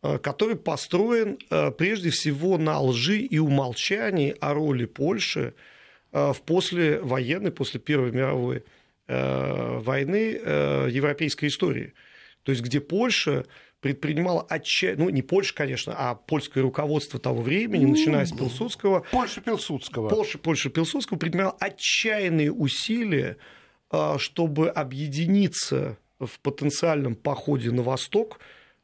э, 0.01 0.17
который 0.19 0.55
построен 0.55 1.39
э, 1.49 1.71
прежде 1.71 2.09
всего 2.09 2.57
на 2.57 2.79
лжи 2.79 3.17
и 3.17 3.39
умолчании 3.39 4.35
о 4.39 4.53
роли 4.53 4.85
Польши 4.85 5.53
в 6.13 6.41
послевоенной, 6.45 7.51
после 7.51 7.79
Первой 7.79 8.11
мировой 8.11 8.65
войны 9.11 10.39
э, 10.41 10.87
европейской 10.89 11.47
истории. 11.47 11.93
То 12.43 12.51
есть, 12.51 12.63
где 12.63 12.79
Польша 12.79 13.45
предпринимала 13.81 14.43
отчаяние, 14.43 15.05
ну, 15.05 15.09
не 15.09 15.21
Польша, 15.21 15.53
конечно, 15.53 15.93
а 15.97 16.15
польское 16.15 16.63
руководство 16.63 17.19
того 17.19 17.41
времени, 17.41 17.83
ну, 17.83 17.91
начиная 17.91 18.25
с 18.25 18.31
Пилсудского. 18.31 19.05
Польша 19.11 19.41
Пилсудского. 19.41 20.07
Польша, 20.07 20.37
Польша 20.37 20.69
Пилсудского 20.69 21.17
предпринимала 21.17 21.57
отчаянные 21.59 22.51
усилия, 22.51 23.37
э, 23.91 24.15
чтобы 24.17 24.69
объединиться 24.69 25.97
в 26.19 26.39
потенциальном 26.39 27.15
походе 27.15 27.71
на 27.71 27.81
восток 27.81 28.39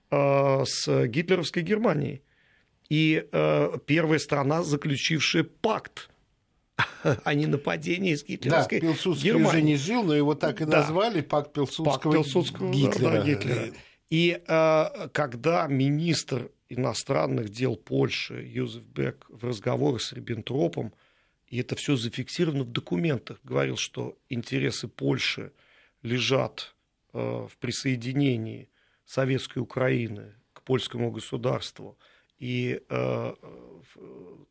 с 0.10 1.06
гитлеровской 1.08 1.62
Германией. 1.62 2.24
И 2.90 3.28
первая 3.86 4.18
страна, 4.18 4.64
заключившая 4.64 5.44
пакт 5.44 6.10
а 7.24 7.34
не 7.34 7.48
нападение 7.48 8.14
из 8.14 8.24
гитлеровской 8.24 8.80
да, 8.80 8.88
Пилсудский 8.88 9.30
Германии. 9.30 9.48
уже 9.48 9.62
не 9.62 9.76
жил, 9.78 10.04
но 10.04 10.16
его 10.16 10.36
так 10.36 10.62
и 10.62 10.66
да. 10.66 10.80
назвали, 10.80 11.22
пакт 11.22 11.54
Пилсудского, 11.54 11.86
пакт 11.86 12.04
Пилсудского 12.04 12.72
Гитлера. 12.72 13.12
Да, 13.12 13.26
Гитлера. 13.26 13.74
И 14.10 14.42
э, 14.46 15.10
когда 15.12 15.68
министр 15.68 16.52
иностранных 16.70 17.50
дел 17.50 17.76
Польши 17.76 18.44
Юзеф 18.44 18.84
Бек 18.84 19.26
в 19.30 19.44
разговоре 19.46 20.00
с 20.00 20.14
Риббентропом, 20.14 20.94
и 21.48 21.60
это 21.60 21.76
все 21.76 21.96
зафиксировано 21.96 22.64
в 22.64 22.72
документах, 22.72 23.40
говорил, 23.44 23.78
что 23.78 24.18
интересы 24.30 24.88
Польши 24.88 25.54
лежат 26.04 26.76
э, 27.14 27.20
в 27.20 27.58
присоединении 27.58 28.70
советской 29.06 29.60
Украины 29.60 30.36
к 30.54 30.62
польскому 30.62 31.12
государству– 31.12 31.98
и 32.40 32.82
э, 32.90 33.34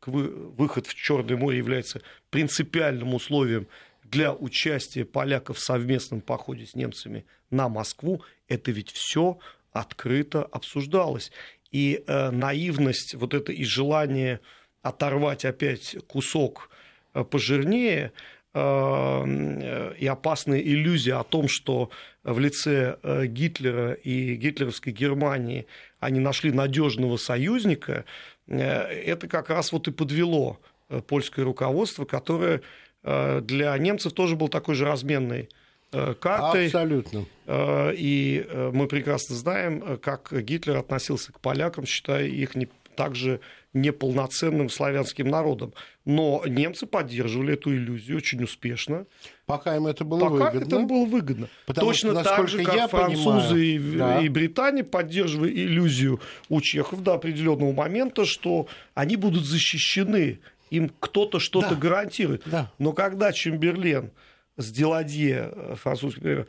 выход 0.05 0.87
в 0.87 0.95
Черное 0.95 1.37
море 1.37 1.59
является 1.59 2.01
принципиальным 2.31 3.15
условием 3.15 3.67
для 4.05 4.33
участия 4.33 5.05
поляков 5.05 5.59
в 5.59 5.61
совместном 5.61 6.21
походе 6.21 6.67
с 6.67 6.75
немцами 6.75 7.25
на 7.51 7.69
Москву, 7.69 8.23
это 8.49 8.71
ведь 8.71 8.91
все 8.93 9.39
открыто 9.73 10.45
обсуждалось. 10.45 11.33
И 11.73 12.03
э, 12.07 12.31
наивность 12.31 13.15
вот 13.15 13.35
это 13.35 13.53
и 13.53 13.65
желание 13.65 14.41
оторвать 14.83 15.45
опять 15.45 15.97
кусок 16.07 16.71
э, 17.15 17.25
пожирнее 17.25 18.13
и 18.55 20.07
опасная 20.11 20.61
иллюзия 20.61 21.17
о 21.17 21.25
том, 21.25 21.47
что 21.47 21.91
в 22.25 22.39
лице 22.39 22.97
Гитлера 23.27 23.93
и 23.93 24.35
гитлеровской 24.35 24.95
Германии 24.95 25.67
они 26.01 26.21
нашли 26.21 26.53
надежного 26.53 27.17
союзника, 27.17 28.05
э, 28.47 28.59
это 28.59 29.29
как 29.29 29.51
раз 29.51 29.73
вот 29.73 29.89
и 29.89 29.93
подвело 29.93 30.59
э, 30.89 31.01
польское 31.01 31.45
руководство, 31.45 32.05
которое 32.05 32.63
для 33.03 33.79
немцев 33.79 34.15
тоже 34.15 34.35
был 34.35 34.49
такой 34.49 34.75
же 34.75 34.85
разменной 34.85 35.49
картой. 35.93 36.67
Абсолютно. 36.67 37.25
И 37.49 38.45
мы 38.73 38.89
прекрасно 38.89 39.37
знаем, 39.37 39.99
как 39.99 40.33
Гитлер 40.33 40.79
относился 40.79 41.33
к 41.33 41.39
полякам, 41.39 41.87
считая 41.87 42.27
их 42.27 42.57
не 42.57 42.69
также 42.97 43.39
неполноценным 43.77 44.69
славянским 44.69 45.29
народом. 45.29 45.75
Но 46.05 46.43
немцы 46.47 46.87
поддерживали 46.87 47.55
эту 47.55 47.75
иллюзию 47.75 48.17
очень 48.17 48.43
успешно. 48.43 49.07
Пока 49.45 49.77
им 49.77 49.87
это 49.87 50.05
было 50.05 50.21
Пока 50.21 50.51
выгодно. 50.51 50.67
это 50.67 50.79
было 50.81 51.05
выгодно. 51.05 51.49
Потому 51.67 51.89
Точно 51.89 52.13
что, 52.13 52.25
так 52.25 52.49
же, 52.49 52.65
как 52.65 52.75
я 52.75 52.89
французы 52.89 53.55
понимаю, 53.55 53.63
и, 53.63 53.97
да. 53.99 54.21
и 54.23 54.29
Британия 54.29 54.85
поддерживали 54.85 55.53
иллюзию 55.53 56.21
у 56.49 56.61
чехов 56.61 57.03
до 57.03 57.15
определенного 57.15 57.73
момента, 57.73 58.25
что 58.25 58.67
они 58.95 59.17
будут 59.17 59.45
защищены, 59.45 60.41
им 60.71 60.91
кто-то 60.99 61.39
что-то 61.39 61.71
да. 61.71 61.77
гарантирует. 61.77 62.43
Да. 62.47 62.73
Но 62.79 62.93
когда 62.93 63.33
Чемберлен 63.33 64.11
с 64.57 64.71
Деладье, 64.73 65.53
французский 65.75 66.47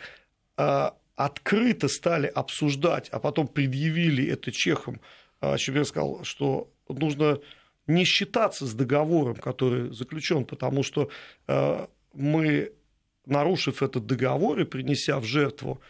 э, 0.57 0.89
открыто 1.15 1.87
стали 1.89 2.27
обсуждать, 2.27 3.09
а 3.09 3.19
потом 3.19 3.47
предъявили 3.47 4.25
это 4.27 4.51
чехам, 4.51 5.01
э, 5.41 5.57
Чемберлен 5.57 5.85
сказал, 5.85 6.23
что 6.23 6.69
нужно 6.89 7.39
не 7.87 8.03
считаться 8.03 8.65
с 8.65 8.73
договором, 8.73 9.35
который 9.35 9.93
заключен, 9.93 10.45
потому 10.45 10.83
что 10.83 11.09
э, 11.47 11.87
мы, 12.13 12.71
нарушив 13.25 13.81
этот 13.81 14.05
договор 14.05 14.59
и 14.59 14.65
принеся 14.65 15.19
в 15.19 15.23
жертву 15.23 15.81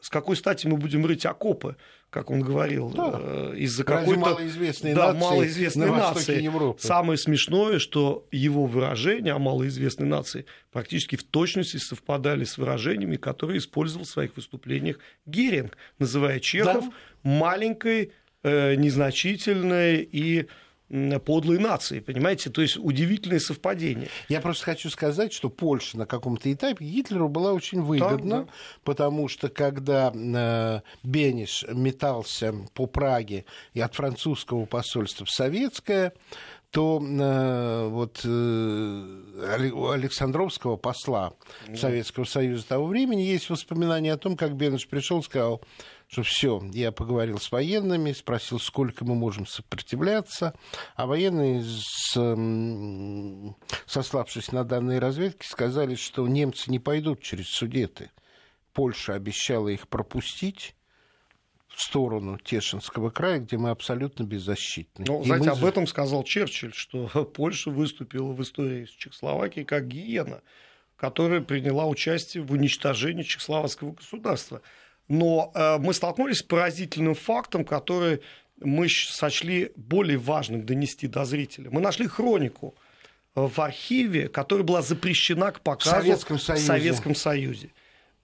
с 0.00 0.08
какой 0.08 0.36
стати 0.36 0.66
мы 0.66 0.76
будем 0.76 1.04
рыть 1.04 1.26
окопы, 1.26 1.76
как 2.10 2.30
он 2.30 2.40
говорил, 2.40 2.90
да. 2.90 3.20
Э, 3.20 3.54
из-за 3.56 3.84
какой-то 3.84 4.20
малоизвестной 4.20 4.94
да, 4.94 5.12
нации, 5.12 5.20
малоизвестной 5.20 5.86
на 5.86 5.96
нации. 5.96 6.42
Европы. 6.42 6.80
Самое 6.80 7.18
смешное, 7.18 7.78
что 7.78 8.26
его 8.30 8.66
выражения 8.66 9.32
о 9.32 9.38
малоизвестной 9.38 10.06
нации 10.06 10.46
практически 10.70 11.16
в 11.16 11.24
точности 11.24 11.78
совпадали 11.78 12.44
с 12.44 12.58
выражениями, 12.58 13.16
которые 13.16 13.58
использовал 13.58 14.04
в 14.04 14.08
своих 14.08 14.36
выступлениях 14.36 14.98
Геринг, 15.26 15.76
называя 15.98 16.38
Чехов 16.38 16.84
да. 16.84 16.92
маленькой, 17.24 18.04
э, 18.04 18.10
незначительной 18.46 20.02
и 20.02 20.48
подлой 21.24 21.58
нации, 21.58 21.98
понимаете? 21.98 22.48
То 22.50 22.62
есть 22.62 22.76
удивительное 22.76 23.40
совпадение. 23.40 24.08
Я 24.28 24.40
просто 24.40 24.64
хочу 24.64 24.88
сказать, 24.88 25.32
что 25.32 25.50
Польша 25.50 25.98
на 25.98 26.06
каком-то 26.06 26.52
этапе 26.52 26.84
Гитлеру 26.84 27.28
была 27.28 27.52
очень 27.52 27.82
выгодна, 27.82 28.38
да, 28.38 28.42
да. 28.42 28.48
потому 28.84 29.26
что 29.26 29.48
когда 29.48 30.12
э, 30.14 30.80
Бениш 31.02 31.64
метался 31.72 32.54
по 32.74 32.86
Праге 32.86 33.46
и 33.74 33.80
от 33.80 33.94
французского 33.96 34.64
посольства 34.66 35.26
в 35.26 35.30
советское, 35.30 36.12
то 36.70 37.02
э, 37.02 37.88
вот 37.88 38.20
э, 38.24 39.92
Александровского 39.92 40.76
посла 40.76 41.32
Советского 41.74 42.24
Союза 42.24 42.66
того 42.68 42.86
времени 42.86 43.22
есть 43.22 43.50
воспоминания 43.50 44.12
о 44.12 44.18
том, 44.18 44.36
как 44.36 44.54
Бенеш 44.54 44.86
пришел 44.86 45.20
и 45.20 45.22
сказал, 45.22 45.62
что 46.08 46.22
все, 46.22 46.62
я 46.72 46.92
поговорил 46.92 47.38
с 47.38 47.50
военными, 47.50 48.12
спросил, 48.12 48.60
сколько 48.60 49.04
мы 49.04 49.14
можем 49.14 49.46
сопротивляться, 49.46 50.54
а 50.94 51.06
военные, 51.06 51.62
с, 51.62 52.16
сославшись 53.86 54.52
на 54.52 54.64
данные 54.64 54.98
разведки, 54.98 55.46
сказали, 55.46 55.94
что 55.94 56.26
немцы 56.28 56.70
не 56.70 56.78
пойдут 56.78 57.22
через 57.22 57.48
Судеты. 57.48 58.10
Польша 58.72 59.14
обещала 59.14 59.68
их 59.68 59.88
пропустить, 59.88 60.76
в 61.76 61.82
сторону 61.82 62.38
Тешинского 62.38 63.10
края, 63.10 63.38
где 63.38 63.58
мы 63.58 63.68
абсолютно 63.68 64.24
беззащитны. 64.24 65.04
Ну, 65.06 65.20
и 65.20 65.26
знаете, 65.26 65.50
мы... 65.50 65.56
об 65.58 65.64
этом 65.66 65.86
сказал 65.86 66.24
Черчилль, 66.24 66.72
что 66.72 67.06
Польша 67.36 67.70
выступила 67.70 68.32
в 68.32 68.42
истории 68.42 68.86
с 68.86 68.90
Чехословакией 68.90 69.66
как 69.66 69.86
гиена, 69.86 70.40
которая 70.96 71.42
приняла 71.42 71.86
участие 71.86 72.42
в 72.42 72.52
уничтожении 72.52 73.24
чехословацкого 73.24 73.92
государства. 73.92 74.62
Но 75.08 75.52
э, 75.54 75.78
мы 75.78 75.94
столкнулись 75.94 76.38
с 76.38 76.42
поразительным 76.42 77.14
фактом, 77.14 77.64
который 77.64 78.20
мы 78.60 78.88
сочли 78.88 79.72
более 79.76 80.18
важным 80.18 80.64
донести 80.64 81.06
до 81.06 81.24
зрителя. 81.24 81.70
Мы 81.70 81.80
нашли 81.80 82.06
хронику 82.06 82.74
в 83.34 83.60
архиве, 83.60 84.28
которая 84.28 84.64
была 84.64 84.82
запрещена 84.82 85.52
к 85.52 85.60
показу 85.60 85.96
в 85.96 86.00
Советском 86.00 86.38
Союзе. 86.38 86.62
В 86.62 86.66
Советском 86.66 87.14
Союзе. 87.14 87.70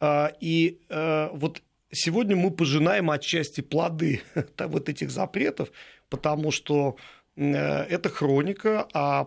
Э, 0.00 0.28
и 0.40 0.80
э, 0.88 1.28
вот 1.32 1.62
сегодня 1.92 2.34
мы 2.34 2.50
пожинаем 2.50 3.10
отчасти 3.10 3.60
плоды 3.60 4.22
вот 4.58 4.88
этих 4.88 5.10
запретов, 5.10 5.70
потому 6.08 6.50
что 6.50 6.96
э, 7.36 7.44
это 7.44 8.08
хроника 8.08 8.88
о, 8.92 9.26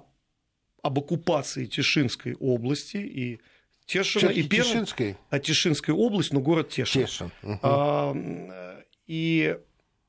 об 0.81 0.99
оккупации 0.99 1.65
Тишинской 1.65 2.35
области 2.35 2.97
и 2.97 3.39
Тешина 3.85 4.29
и 4.29 4.43
Тишинской? 4.43 5.17
А 5.29 5.39
Тишинской 5.39 5.93
область, 5.93 6.33
но 6.33 6.39
город 6.39 6.69
Тешин. 6.69 7.05
Тешин. 7.05 7.31
Угу. 7.43 7.59
А, 7.61 8.15
и 9.07 9.57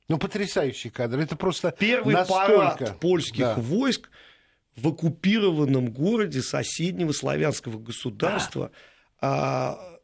ну, 0.09 0.19
потрясающий 0.19 0.91
кадр. 0.91 1.19
Это 1.19 1.37
просто 1.37 1.75
Первый 1.79 2.15
настолько... 2.15 2.47
парад 2.47 3.01
польских 3.01 3.41
да. 3.41 3.55
войск 3.57 4.09
в 4.77 4.89
оккупированном 4.89 5.91
городе 5.91 6.43
соседнего 6.43 7.13
славянского 7.13 7.79
государства. 7.79 8.71
Да. 9.21 9.29
А, 9.29 9.99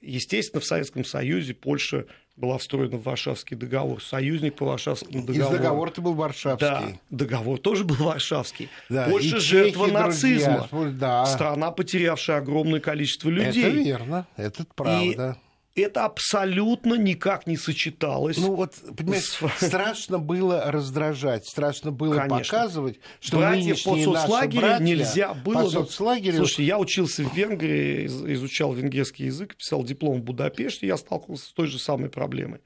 естественно, 0.00 0.60
в 0.60 0.64
Советском 0.64 1.04
Союзе 1.04 1.54
Польша 1.54 2.06
была 2.36 2.58
встроена 2.58 2.98
в 2.98 3.02
Варшавский 3.02 3.56
договор. 3.56 4.02
Союзник 4.02 4.56
по 4.56 4.66
Варшавскому 4.66 5.24
договору. 5.24 5.54
Из 5.54 5.58
договора-то 5.58 6.02
был 6.02 6.14
Варшавский. 6.14 6.66
Да, 6.66 6.82
договор 7.10 7.58
тоже 7.58 7.84
был 7.84 7.96
Варшавский. 7.96 8.68
Да, 8.88 9.08
Польша 9.08 9.40
жертва 9.40 9.86
нацизма. 9.86 10.68
Да. 10.92 11.24
Страна, 11.26 11.70
потерявшая 11.70 12.38
огромное 12.38 12.80
количество 12.80 13.30
людей. 13.30 13.64
Это 13.64 13.70
верно, 13.70 14.26
это 14.36 14.66
правда. 14.74 15.38
И 15.42 15.45
это 15.82 16.04
абсолютно 16.04 16.94
никак 16.94 17.46
не 17.46 17.56
сочеталось. 17.56 18.38
Ну 18.38 18.54
вот, 18.54 18.74
понимаешь, 18.96 19.24
с... 19.24 19.66
страшно 19.66 20.18
было 20.18 20.70
раздражать, 20.70 21.46
страшно 21.46 21.92
было 21.92 22.16
Конечно. 22.16 22.38
показывать, 22.38 22.98
что 23.20 23.38
Братьев 23.38 23.84
по 23.84 23.96
соцлагерю 23.96 24.82
нельзя 24.82 25.34
было. 25.34 25.64
По 25.64 25.70
соцлагерю... 25.70 26.38
Слушайте, 26.38 26.64
я 26.64 26.78
учился 26.78 27.24
в 27.24 27.34
Венгрии, 27.36 28.06
изучал 28.06 28.72
венгерский 28.72 29.24
язык, 29.26 29.56
писал 29.56 29.84
диплом 29.84 30.20
в 30.20 30.24
Будапеште, 30.24 30.86
я 30.86 30.96
сталкивался 30.96 31.46
с 31.46 31.52
той 31.52 31.66
же 31.66 31.78
самой 31.78 32.08
проблемой. 32.08 32.60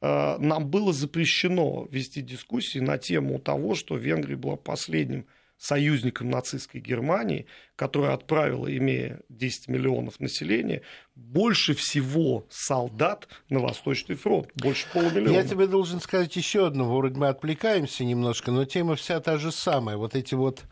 А, 0.00 0.36
нам 0.38 0.68
было 0.68 0.92
запрещено 0.92 1.86
вести 1.90 2.20
дискуссии 2.20 2.80
на 2.80 2.98
тему 2.98 3.38
того, 3.38 3.74
что 3.74 3.96
Венгрия 3.96 4.36
была 4.36 4.56
последним 4.56 5.26
союзником 5.58 6.30
нацистской 6.30 6.80
Германии, 6.80 7.46
которая 7.76 8.12
отправила, 8.12 8.74
имея 8.74 9.20
10 9.28 9.68
миллионов 9.68 10.20
населения, 10.20 10.82
больше 11.14 11.74
всего 11.74 12.46
солдат 12.50 13.28
на 13.48 13.60
Восточный 13.60 14.16
фронт. 14.16 14.50
Больше 14.54 14.86
полумиллиона. 14.92 15.34
Я 15.34 15.44
тебе 15.44 15.66
должен 15.66 16.00
сказать 16.00 16.34
еще 16.36 16.66
одно. 16.66 16.94
Вроде 16.94 17.18
мы 17.18 17.28
отвлекаемся 17.28 18.04
немножко, 18.04 18.50
но 18.50 18.64
тема 18.64 18.96
вся 18.96 19.20
та 19.20 19.38
же 19.38 19.50
самая. 19.50 19.96
Вот 19.96 20.14
эти 20.14 20.34
вот 20.34 20.62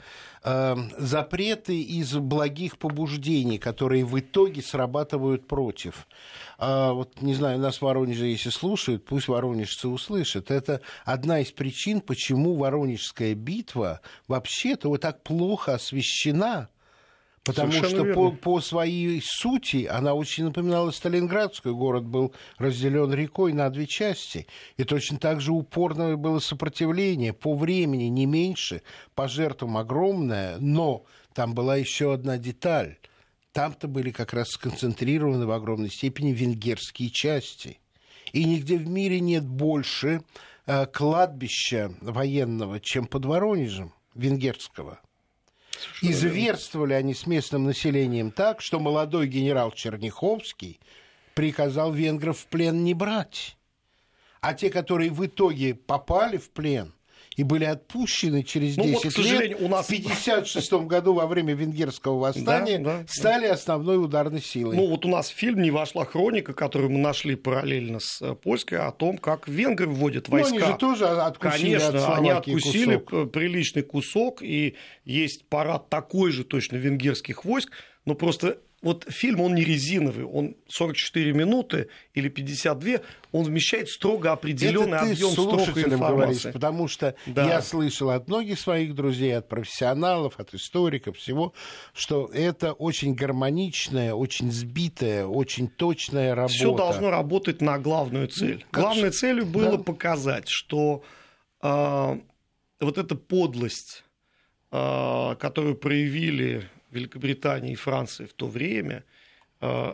э, 0.44 0.76
запреты 0.98 1.80
из 1.80 2.14
благих 2.14 2.78
побуждений, 2.78 3.58
которые 3.58 4.04
в 4.04 4.18
итоге 4.18 4.62
срабатывают 4.62 5.46
против. 5.46 6.06
А, 6.58 6.92
вот, 6.92 7.20
не 7.20 7.34
знаю, 7.34 7.58
нас 7.58 7.78
в 7.78 7.82
Воронеже, 7.82 8.26
если 8.26 8.50
слушают, 8.50 9.04
пусть 9.04 9.28
воронежцы 9.28 9.88
услышат. 9.88 10.50
Это 10.50 10.80
одна 11.04 11.40
из 11.40 11.50
причин, 11.50 12.00
почему 12.00 12.56
Воронежская 12.56 13.34
битва 13.34 14.00
вообще-то 14.28 14.88
вот 14.88 15.00
так 15.00 15.22
плохо 15.22 15.74
освещена. 15.74 16.68
Потому 17.44 17.72
Совершенно 17.72 18.04
что 18.04 18.14
по, 18.14 18.30
по 18.32 18.60
своей 18.60 19.20
сути 19.22 19.84
она 19.84 20.14
очень 20.14 20.44
напоминала 20.44 20.90
Сталинградскую. 20.90 21.76
Город 21.76 22.04
был 22.04 22.32
разделен 22.56 23.12
рекой 23.12 23.52
на 23.52 23.68
две 23.68 23.86
части. 23.86 24.46
И 24.78 24.84
точно 24.84 25.18
так 25.18 25.42
же 25.42 25.52
упорное 25.52 26.16
было 26.16 26.38
сопротивление. 26.38 27.34
По 27.34 27.54
времени 27.54 28.04
не 28.04 28.24
меньше, 28.24 28.80
по 29.14 29.28
жертвам 29.28 29.76
огромное. 29.76 30.56
Но 30.58 31.04
там 31.34 31.54
была 31.54 31.76
еще 31.76 32.14
одна 32.14 32.38
деталь– 32.38 32.96
там-то 33.54 33.86
были 33.86 34.10
как 34.10 34.32
раз 34.34 34.48
сконцентрированы 34.48 35.46
в 35.46 35.52
огромной 35.52 35.88
степени 35.88 36.32
венгерские 36.32 37.10
части. 37.10 37.78
И 38.32 38.44
нигде 38.44 38.76
в 38.76 38.88
мире 38.88 39.20
нет 39.20 39.46
больше 39.46 40.22
э, 40.66 40.86
кладбища 40.86 41.94
военного, 42.00 42.80
чем 42.80 43.06
под 43.06 43.26
Воронежем 43.26 43.94
венгерского. 44.16 45.00
И 46.02 46.12
зверствовали 46.12 46.92
они 46.92 47.14
с 47.14 47.26
местным 47.26 47.64
населением 47.64 48.30
так, 48.30 48.60
что 48.60 48.80
молодой 48.80 49.26
генерал 49.26 49.72
Черняховский 49.72 50.80
приказал 51.34 51.92
венгров 51.92 52.38
в 52.38 52.46
плен 52.46 52.84
не 52.84 52.94
брать. 52.94 53.56
А 54.40 54.54
те, 54.54 54.70
которые 54.70 55.10
в 55.10 55.24
итоге 55.24 55.74
попали 55.74 56.36
в 56.36 56.50
плен– 56.50 56.92
и 57.36 57.42
были 57.42 57.64
отпущены 57.64 58.42
через 58.42 58.76
10 58.76 58.86
ну, 58.86 58.92
вот, 58.92 59.18
лет, 59.18 59.60
у 59.60 59.68
нас... 59.68 59.86
в 59.86 59.90
1956 59.90 60.72
году 60.86 61.14
во 61.14 61.26
время 61.26 61.54
венгерского 61.54 62.18
восстания 62.18 62.78
да, 62.78 62.98
да, 62.98 63.04
стали 63.08 63.46
основной 63.46 64.02
ударной 64.02 64.40
силой. 64.40 64.76
Ну 64.76 64.88
вот 64.88 65.04
у 65.04 65.08
нас 65.08 65.30
в 65.30 65.34
фильм 65.34 65.60
не 65.62 65.70
вошла 65.70 66.04
хроника, 66.04 66.52
которую 66.52 66.92
мы 66.92 66.98
нашли 66.98 67.34
параллельно 67.34 67.98
с 68.00 68.22
э, 68.22 68.34
польской, 68.34 68.78
о 68.78 68.92
том, 68.92 69.18
как 69.18 69.48
венгры 69.48 69.88
вводят 69.88 70.28
войска. 70.28 70.54
Ну, 70.54 70.62
они 70.62 70.72
же 70.72 70.78
тоже 70.78 71.06
откусили 71.06 71.78
Конечно, 71.78 72.12
от 72.12 72.18
они 72.18 72.30
откусили 72.30 72.96
кусок. 72.96 73.32
приличный 73.32 73.82
кусок, 73.82 74.42
и 74.42 74.76
есть 75.04 75.48
парад 75.48 75.88
такой 75.88 76.30
же 76.30 76.44
точно 76.44 76.76
венгерских 76.76 77.44
войск, 77.44 77.72
но 78.04 78.14
просто 78.14 78.58
вот 78.84 79.06
фильм, 79.08 79.40
он 79.40 79.54
не 79.54 79.64
резиновый, 79.64 80.24
он 80.24 80.56
44 80.68 81.32
минуты 81.32 81.88
или 82.12 82.28
52, 82.28 82.98
он 83.32 83.44
вмещает 83.44 83.88
строго 83.88 84.30
определенный 84.30 84.98
Это 84.98 85.10
объем 85.10 85.30
строгой 85.30 85.84
информации. 85.84 85.98
Говоришь, 86.02 86.42
потому 86.52 86.86
что 86.88 87.14
да. 87.24 87.48
я 87.48 87.62
слышал 87.62 88.10
от 88.10 88.28
многих 88.28 88.60
своих 88.60 88.94
друзей, 88.94 89.38
от 89.38 89.48
профессионалов, 89.48 90.38
от 90.38 90.52
историков, 90.52 91.16
всего, 91.16 91.54
что 91.94 92.30
это 92.32 92.74
очень 92.74 93.14
гармоничная, 93.14 94.12
очень 94.12 94.52
сбитая, 94.52 95.24
очень 95.24 95.68
точная 95.68 96.34
работа. 96.34 96.54
Все 96.54 96.74
должно 96.74 97.08
работать 97.08 97.62
на 97.62 97.78
главную 97.78 98.28
цель. 98.28 98.66
Как 98.70 98.84
Главной 98.84 99.12
ш... 99.12 99.18
целью 99.18 99.46
было 99.46 99.78
да. 99.78 99.82
показать, 99.82 100.48
что 100.48 101.02
э, 101.62 102.18
вот 102.80 102.98
эта 102.98 103.14
подлость, 103.14 104.04
э, 104.70 105.36
которую 105.38 105.76
проявили 105.76 106.68
Великобритании 106.94 107.72
и 107.72 107.76
Франции 107.76 108.26
в 108.26 108.32
то 108.32 108.46
время, 108.46 109.04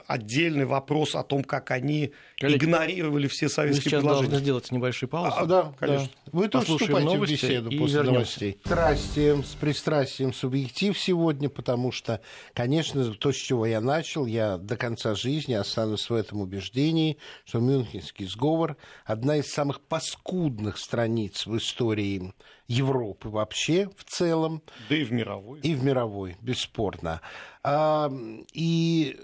отдельный 0.07 0.65
вопрос 0.65 1.15
о 1.15 1.23
том, 1.23 1.45
как 1.45 1.71
они 1.71 2.13
Коллеги, 2.39 2.65
игнорировали 2.65 3.27
все 3.29 3.49
советские 3.49 3.85
мы 3.85 3.91
сейчас 3.91 4.01
предложения. 4.01 4.29
должны 4.29 4.45
сделать 4.45 4.71
небольшую 4.71 5.09
паузу. 5.09 5.37
А, 5.37 5.47
да, 5.47 5.73
конечно. 5.79 6.09
Да. 6.27 6.31
Вы 6.33 6.49
тоже 6.49 6.67
вступаете 6.67 7.19
в 7.19 7.23
беседу 7.23 7.71
после 7.71 7.79
вернемся. 7.79 8.13
новостей. 8.13 8.61
Пристрастием, 8.63 9.45
с 9.45 9.55
пристрастием 9.55 10.33
субъектив 10.33 10.99
сегодня, 10.99 11.49
потому 11.49 11.93
что, 11.93 12.21
конечно, 12.55 13.15
то, 13.15 13.33
с 13.33 13.37
чего 13.37 13.67
я 13.67 13.81
начал, 13.81 14.27
я 14.27 14.59
до 14.59 14.77
конца 14.77 15.15
жизни 15.15 15.55
останусь 15.55 16.09
в 16.09 16.15
этом 16.15 16.41
убеждении, 16.41 17.19
что 17.45 17.59
Мюнхенский 17.59 18.27
сговор– 18.27 18.77
одна 19.05 19.37
из 19.37 19.51
самых 19.53 19.81
паскудных 19.81 20.79
страниц 20.79 21.47
в 21.47 21.57
истории 21.57 22.33
Европы 22.69 23.29
вообще 23.29 23.91
в 23.97 24.05
целом. 24.05 24.63
Да 24.89 24.97
и 24.97 25.03
в 25.03 25.13
мировой. 25.13 25.61
И 25.61 25.75
в 25.75 25.83
мировой, 25.83 26.37
бесспорно. 26.41 27.21
А, 27.63 28.11
и 28.53 29.19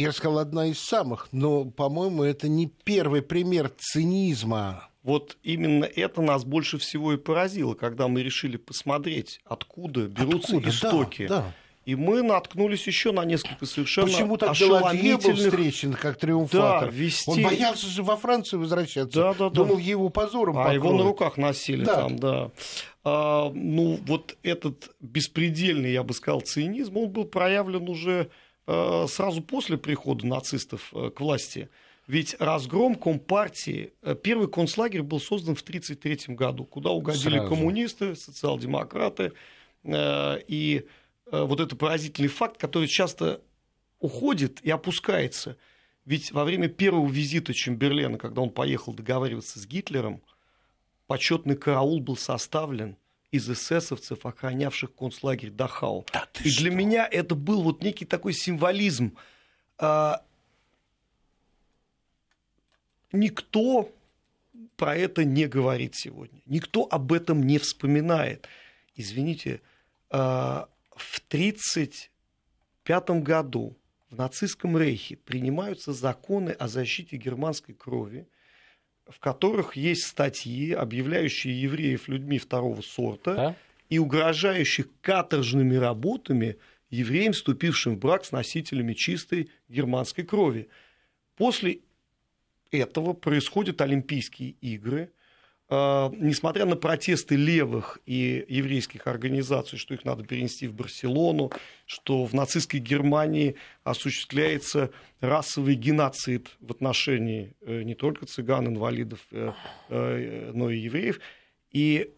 я 0.00 0.12
сказал, 0.12 0.38
одна 0.38 0.66
из 0.66 0.78
самых, 0.78 1.28
но, 1.32 1.64
по-моему, 1.64 2.22
это 2.22 2.48
не 2.48 2.66
первый 2.66 3.22
пример 3.22 3.70
цинизма. 3.78 4.88
Вот 5.02 5.38
именно 5.42 5.84
это 5.84 6.20
нас 6.20 6.44
больше 6.44 6.78
всего 6.78 7.14
и 7.14 7.16
поразило, 7.16 7.74
когда 7.74 8.06
мы 8.06 8.22
решили 8.22 8.56
посмотреть, 8.56 9.40
откуда 9.44 10.06
берутся 10.06 10.56
откуда? 10.56 10.68
истоки. 10.68 11.26
Да, 11.26 11.38
да. 11.38 11.54
И 11.86 11.94
мы 11.94 12.22
наткнулись 12.22 12.86
еще 12.86 13.10
на 13.10 13.24
несколько 13.24 13.64
совершенно 13.64 14.06
Почему 14.06 14.36
так 14.36 14.50
ошеломительных... 14.50 15.22
был 15.22 15.34
встречен 15.34 15.94
как 15.94 16.18
триумфатор? 16.18 16.90
Да, 16.90 16.94
вести... 16.94 17.30
Он 17.30 17.42
боялся 17.42 17.86
же 17.86 18.02
во 18.02 18.16
Францию 18.16 18.60
возвращаться. 18.60 19.18
Да, 19.18 19.34
да, 19.34 19.48
Думал, 19.48 19.76
да. 19.76 19.82
его 19.82 20.10
позором 20.10 20.58
А 20.58 20.64
покроют. 20.64 20.84
его 20.84 20.92
на 20.98 21.04
руках 21.04 21.38
носили 21.38 21.84
да. 21.84 21.94
там, 21.94 22.18
да. 22.18 22.50
А, 23.02 23.50
ну, 23.54 23.98
вот 24.06 24.36
этот 24.42 24.90
беспредельный, 25.00 25.92
я 25.92 26.02
бы 26.02 26.12
сказал, 26.12 26.42
цинизм, 26.42 26.98
он 26.98 27.08
был 27.08 27.24
проявлен 27.24 27.88
уже 27.88 28.30
сразу 29.08 29.42
после 29.42 29.78
прихода 29.78 30.26
нацистов 30.26 30.92
э, 30.94 31.10
к 31.10 31.20
власти. 31.20 31.68
Ведь 32.06 32.36
разгром 32.38 32.94
Компартии, 32.94 33.92
э, 34.02 34.14
первый 34.14 34.48
концлагерь 34.48 35.02
был 35.02 35.20
создан 35.20 35.54
в 35.54 35.62
1933 35.62 36.34
году, 36.34 36.64
куда 36.64 36.90
угодили 36.90 37.38
Сразу. 37.38 37.48
коммунисты, 37.48 38.14
социал-демократы. 38.16 39.32
И 39.82 40.86
вот 41.32 41.60
это 41.60 41.74
поразительный 41.74 42.28
факт, 42.28 42.58
который 42.58 42.86
часто 42.86 43.40
уходит 43.98 44.60
и 44.62 44.70
опускается. 44.70 45.56
Ведь 46.04 46.32
во 46.32 46.44
время 46.44 46.68
первого 46.68 47.08
визита 47.08 47.54
Чемберлена, 47.54 48.18
когда 48.18 48.42
он 48.42 48.50
поехал 48.50 48.92
договариваться 48.92 49.58
с 49.58 49.66
Гитлером, 49.66 50.20
почетный 51.06 51.56
караул 51.56 52.00
был 52.00 52.16
составлен 52.16 52.96
из 53.30 53.48
эсэсовцев, 53.48 54.26
охранявших 54.26 54.94
концлагерь 54.94 55.50
Дахау. 55.50 56.06
Да 56.12 56.28
и 56.42 56.48
что? 56.48 56.62
для 56.62 56.70
меня 56.70 57.08
это 57.10 57.34
был 57.34 57.62
вот 57.62 57.82
некий 57.82 58.04
такой 58.04 58.32
символизм. 58.32 59.16
А, 59.78 60.24
никто 63.12 63.92
про 64.76 64.96
это 64.96 65.24
не 65.24 65.46
говорит 65.46 65.94
сегодня. 65.94 66.42
Никто 66.46 66.88
об 66.90 67.12
этом 67.12 67.46
не 67.46 67.58
вспоминает. 67.58 68.48
Извините, 68.96 69.60
а, 70.10 70.68
в 70.96 71.20
1935 71.28 73.22
году 73.22 73.76
в 74.10 74.16
нацистском 74.16 74.76
рейхе 74.76 75.16
принимаются 75.16 75.92
законы 75.92 76.50
о 76.50 76.66
защите 76.66 77.16
германской 77.16 77.74
крови– 77.74 78.26
в 79.10 79.18
которых 79.18 79.76
есть 79.76 80.04
статьи, 80.04 80.72
объявляющие 80.72 81.60
евреев 81.60 82.08
людьми 82.08 82.38
второго 82.38 82.80
сорта 82.80 83.48
а? 83.48 83.56
и 83.88 83.98
угрожающих 83.98 84.88
каторжными 85.00 85.74
работами 85.74 86.56
евреям, 86.90 87.32
вступившим 87.32 87.96
в 87.96 87.98
брак 87.98 88.24
с 88.24 88.32
носителями 88.32 88.94
чистой 88.94 89.50
германской 89.68 90.24
крови. 90.24 90.68
После 91.36 91.80
этого 92.70 93.12
происходят 93.12 93.80
Олимпийские 93.80 94.50
игры– 94.60 95.10
несмотря 95.70 96.66
на 96.66 96.74
протесты 96.74 97.36
левых 97.36 98.00
и 98.04 98.44
еврейских 98.48 99.06
организаций, 99.06 99.78
что 99.78 99.94
их 99.94 100.04
надо 100.04 100.24
перенести 100.24 100.66
в 100.66 100.74
Барселону, 100.74 101.52
что 101.86 102.24
в 102.24 102.34
нацистской 102.34 102.80
Германии 102.80 103.54
осуществляется 103.84 104.90
расовый 105.20 105.74
геноцид 105.74 106.56
в 106.60 106.72
отношении 106.72 107.54
э, 107.60 107.82
не 107.82 107.94
только 107.94 108.26
цыган, 108.26 108.66
инвалидов, 108.66 109.20
э, 109.30 109.52
э, 109.90 110.50
но 110.54 110.70
и 110.70 110.78
евреев. 110.78 111.20
И 111.70 112.10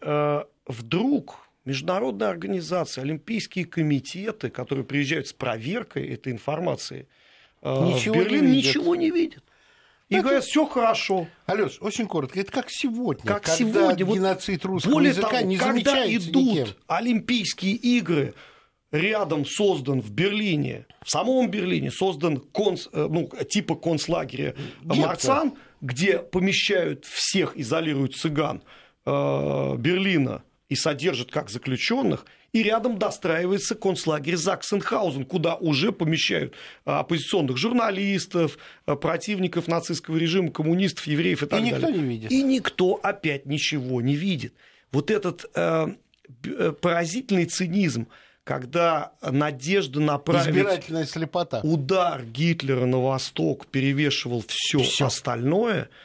вдруг 0.65 1.47
международные 1.63 2.27
организации, 2.27 3.01
олимпийские 3.01 3.65
комитеты, 3.65 4.49
которые 4.49 4.83
приезжают 4.83 5.27
с 5.27 5.33
проверкой 5.33 6.07
этой 6.07 6.33
информации, 6.33 7.07
ничего 7.61 8.15
в 8.15 8.17
Берлин 8.17 8.47
не 8.47 8.57
ничего 8.57 8.95
не 8.95 9.11
видят. 9.11 9.43
И 10.13 10.17
это... 10.17 10.23
говорят, 10.23 10.43
все 10.43 10.65
хорошо. 10.65 11.27
Алеш, 11.45 11.77
очень 11.81 12.07
коротко. 12.07 12.39
Это 12.39 12.51
как 12.51 12.67
сегодня, 12.69 13.23
как 13.25 13.43
когда 13.43 13.57
сегодня. 13.57 14.05
геноцид 14.05 14.63
русского 14.65 14.93
Более 14.93 15.09
языка 15.09 15.29
того, 15.29 15.45
не 15.45 15.57
когда 15.57 16.05
идут 16.05 16.35
никем. 16.35 16.67
Олимпийские 16.87 17.73
игры, 17.73 18.33
рядом 18.91 19.45
создан 19.45 20.01
в 20.01 20.11
Берлине, 20.11 20.85
в 21.03 21.09
самом 21.09 21.49
Берлине 21.49 21.89
создан 21.89 22.37
конц, 22.37 22.87
э, 22.91 23.07
ну, 23.09 23.29
типа 23.49 23.75
концлагеря 23.75 24.55
Марцан, 24.83 25.55
где 25.81 26.19
помещают 26.19 27.05
всех, 27.05 27.57
изолируют 27.57 28.15
цыган 28.15 28.61
э, 29.05 29.75
Берлина 29.77 30.43
и 30.69 30.75
содержат 30.75 31.31
как 31.31 31.49
заключенных– 31.49 32.25
и 32.53 32.61
рядом 32.61 32.99
достраивается 32.99 33.75
концлагерь 33.75 34.37
Заксенхаузен, 34.37 35.25
куда 35.25 35.55
уже 35.55 35.91
помещают 35.91 36.53
а, 36.85 36.99
оппозиционных 36.99 37.57
журналистов, 37.57 38.57
а, 38.85 38.95
противников 38.95 39.67
нацистского 39.67 40.17
режима, 40.17 40.51
коммунистов, 40.51 41.07
евреев 41.07 41.41
и 41.43 41.45
так 41.47 41.59
и 41.59 41.71
далее. 41.71 41.79
И 41.79 41.81
никто 41.81 41.89
не 41.89 42.07
видит. 42.07 42.31
И 42.31 42.43
никто 42.43 42.99
опять 43.01 43.47
ничего 43.47 44.01
не 44.01 44.15
видит. 44.15 44.53
Вот 44.91 45.09
этот 45.09 45.45
э, 45.55 45.87
э 46.43 46.73
поразительный 46.79 47.45
цинизм, 47.45 48.07
когда 48.43 49.13
надежда 49.21 49.99
направить 49.99 50.85
слепота. 51.09 51.61
удар 51.63 52.23
Гитлера 52.23 52.85
на 52.85 53.01
восток 53.01 53.65
перевешивал 53.67 54.43
все 54.47 55.05
остальное– 55.05 55.89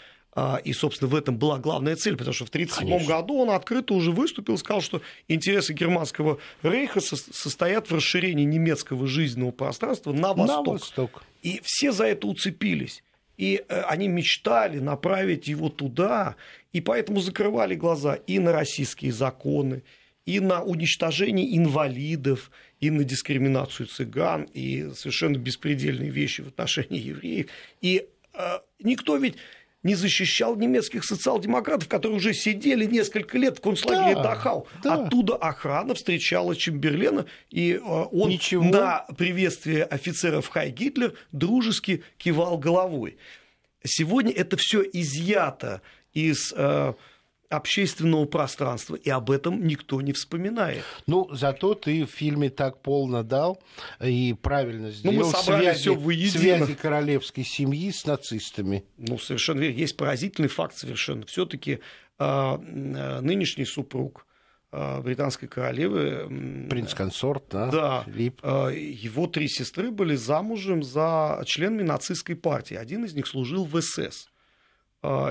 и, 0.65 0.73
собственно, 0.73 1.11
в 1.11 1.15
этом 1.15 1.37
была 1.37 1.59
главная 1.59 1.97
цель, 1.97 2.17
потому 2.17 2.33
что 2.33 2.45
в 2.45 2.49
1937 2.49 3.07
году 3.07 3.39
он 3.39 3.51
открыто 3.51 3.95
уже 3.95 4.11
выступил 4.11 4.55
и 4.55 4.59
сказал, 4.59 4.81
что 4.81 5.01
интересы 5.29 5.73
германского 5.73 6.39
рейха 6.63 7.01
состоят 7.01 7.91
в 7.91 7.95
расширении 7.95 8.45
немецкого 8.45 9.07
жизненного 9.07 9.53
пространства 9.53 10.13
на 10.13 10.35
восток. 10.35 10.67
На 10.67 10.73
восток. 10.73 11.23
И 11.43 11.61
все 11.65 11.93
за 11.93 12.07
это 12.07 12.27
уцепились. 12.27 13.03
И 13.37 13.65
э, 13.69 13.81
они 13.83 14.09
мечтали 14.09 14.81
направить 14.81 15.47
его 15.47 15.69
туда, 15.69 16.35
и 16.73 16.81
поэтому 16.81 17.21
закрывали 17.21 17.77
глаза 17.77 18.15
и 18.15 18.39
на 18.41 18.53
российские 18.53 19.13
законы, 19.13 19.83
и 20.27 20.41
на 20.41 20.63
уничтожение 20.63 21.57
инвалидов, 21.57 22.51
и 22.81 22.91
на 22.91 23.05
дискриминацию 23.05 23.87
цыган, 23.87 24.49
и 24.55 24.91
совершенно 24.95 25.39
беспредельные 25.39 26.11
вещи 26.11 26.43
в 26.43 26.49
отношении 26.49 27.01
евреев. 27.01 27.47
И 27.81 28.09
э, 28.35 28.59
никто 28.83 29.17
ведь 29.17 29.37
не 29.83 29.95
защищал 29.95 30.57
немецких 30.57 31.05
социал-демократов, 31.05 31.89
которые 31.89 32.17
уже 32.17 32.35
сидели 32.35 32.85
несколько 32.85 33.39
лет 33.39 33.59
в 33.59 33.61
концлагере 33.61 34.17
да, 34.17 34.23
Дахау. 34.23 34.67
Да. 34.83 34.95
Оттуда 34.95 35.37
охрана 35.37 35.95
встречала 35.95 36.57
Чемберлена, 36.57 37.27
и 37.51 37.75
э, 37.75 37.79
он 37.81 38.31
Ничего. 38.31 38.65
на 38.65 39.07
приветствие 39.17 39.85
офицеров 39.85 40.49
Хай 40.49 40.71
Гитлер 40.71 41.15
дружески 41.31 42.03
кивал 42.17 42.59
головой. 42.59 43.19
Сегодня 43.85 44.33
это 44.33 44.57
все 44.57 44.83
изъято 44.83 45.81
из 46.13 46.53
э, 46.57 46.95
общественного 47.51 48.27
пространства, 48.27 48.95
и 48.97 49.09
об 49.09 49.31
этом 49.31 49.67
никто 49.67 50.01
не 50.01 50.13
вспоминает. 50.13 50.85
Ну, 51.07 51.29
зато 51.33 51.75
ты 51.75 52.05
в 52.05 52.11
фильме 52.11 52.51
так 52.51 52.83
полно 52.83 53.23
дал 53.23 53.63
и 54.03 54.35
правильно 54.41 54.91
сделал 54.91 55.17
ну, 55.17 55.27
мы 55.27 55.33
связи, 55.33 55.79
все 55.79 55.95
воедино. 55.95 56.31
связи 56.31 56.75
королевской 56.75 57.45
семьи 57.45 57.91
с 57.91 58.05
нацистами. 58.05 58.85
Ну, 58.99 59.19
совершенно 59.19 59.61
верно. 59.61 59.79
Есть 59.79 59.97
поразительный 59.97 60.49
факт 60.49 60.77
совершенно. 60.77 61.25
все 61.25 61.47
таки 61.47 61.73
э, 61.73 61.79
а, 62.19 62.59
нынешний 62.59 63.65
супруг 63.65 64.27
а, 64.71 65.01
британской 65.01 65.49
королевы. 65.49 66.67
Принц-консорт, 66.69 67.45
да? 67.51 67.71
Да. 67.71 68.03
Филипп. 68.05 68.45
Его 68.45 69.27
три 69.27 69.49
сестры 69.49 69.91
были 69.91 70.17
замужем 70.17 70.83
за 70.83 71.43
членами 71.47 71.83
нацистской 71.83 72.37
партии. 72.37 72.75
Один 72.75 73.07
из 73.07 73.15
них 73.15 73.27
служил 73.27 73.65
в 73.65 73.81
СС. 73.81 74.29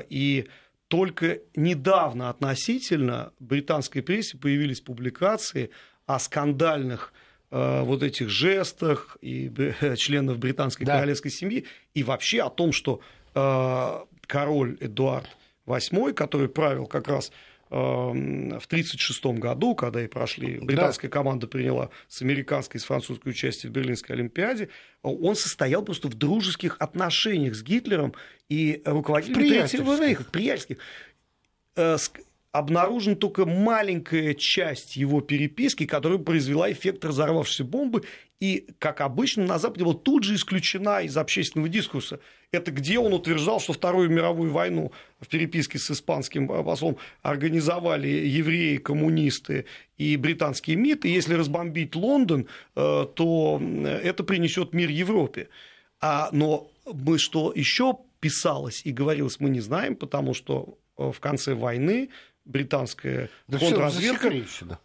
И 0.10 0.48
только 0.88 1.40
недавно 1.56 2.30
относительно 2.30 3.34
в 3.40 3.46
британской 3.46 4.02
прессе 4.02 4.38
появились 4.38 4.82
публикации 4.82 5.70
о 6.06 6.20
скандальных 6.20 7.14
э, 7.52 7.82
вот 7.82 8.04
этих 8.04 8.30
жестах 8.30 9.18
и 9.22 9.52
э, 9.58 9.96
членов 9.98 10.40
британской 10.40 10.86
да. 10.86 10.96
королевской 10.96 11.32
семьи 11.32 11.66
и 11.94 12.04
вообще 12.04 12.42
о 12.42 12.50
том, 12.50 12.72
что 12.72 13.02
э, 13.36 14.06
король 14.26 14.78
Эдуард 14.80 15.28
VIII, 15.66 16.14
который 16.14 16.48
правил 16.48 16.86
как 16.86 17.08
раз 17.08 17.32
в 17.70 18.66
1936 18.66 19.26
году, 19.40 19.76
когда 19.76 20.02
и 20.04 20.08
прошли, 20.08 20.60
британская 20.60 21.08
да. 21.08 21.14
команда 21.14 21.48
приняла 21.48 21.90
с 22.08 22.22
американской 22.22 22.80
и 22.80 22.82
с 22.82 22.86
французской 22.86 23.30
участие 23.30 23.70
в 23.70 23.74
Берлинской 23.74 24.16
Олимпиаде, 24.16 24.70
он 25.02 25.36
состоял 25.36 25.84
просто 25.84 26.08
в 26.08 26.14
дружеских 26.14 26.78
отношениях 26.80 27.56
с 27.56 27.64
Гитлером 27.64 28.14
и 28.50 28.82
руководителем 28.86 29.68
Третьего 29.68 29.98
Рейха, 30.00 30.24
приятельских 30.24 30.78
обнаружена 32.58 33.16
только 33.16 33.46
маленькая 33.46 34.34
часть 34.34 34.96
его 34.96 35.22
переписки, 35.22 35.86
которая 35.86 36.18
произвела 36.18 36.72
эффект 36.72 37.06
разорвавшейся 37.06 37.64
бомбы, 37.64 38.04
и, 38.40 38.68
как 38.78 39.02
обычно, 39.02 39.46
на 39.46 39.58
Западе 39.58 39.84
была 39.84 39.96
тут 39.96 40.24
же 40.24 40.36
исключена 40.36 41.02
из 41.02 41.18
общественного 41.18 41.70
дискурса. 41.70 42.20
Это 42.52 42.72
где 42.72 43.00
он 43.00 43.14
утверждал, 43.14 43.60
что 43.60 43.74
Вторую 43.74 44.12
мировую 44.12 44.52
войну 44.52 44.92
в 45.20 45.28
переписке 45.28 45.80
с 45.80 45.90
испанским 45.90 46.48
послом 46.48 46.98
организовали 47.24 48.08
евреи, 48.08 48.78
коммунисты 48.78 49.66
и 49.98 50.16
британские 50.18 50.76
МИД, 50.76 51.06
и 51.06 51.10
если 51.10 51.34
разбомбить 51.34 51.96
Лондон, 51.96 52.48
э, 52.76 53.08
то 53.16 53.62
это 54.04 54.24
принесет 54.24 54.74
мир 54.74 54.90
Европе. 54.90 55.50
А, 56.00 56.30
но 56.32 56.70
мы 56.86 57.18
что 57.18 57.52
еще 57.56 57.98
писалось 58.20 58.82
и 58.86 58.92
говорилось, 58.92 59.40
мы 59.40 59.50
не 59.50 59.62
знаем, 59.62 59.96
потому 59.96 60.36
что 60.36 60.78
э, 60.98 61.12
в 61.12 61.20
конце 61.20 61.56
войны 61.56 62.10
британская 62.48 63.30
да 63.48 63.60
контрразведка 63.60 64.30
вывезла, 64.30 64.80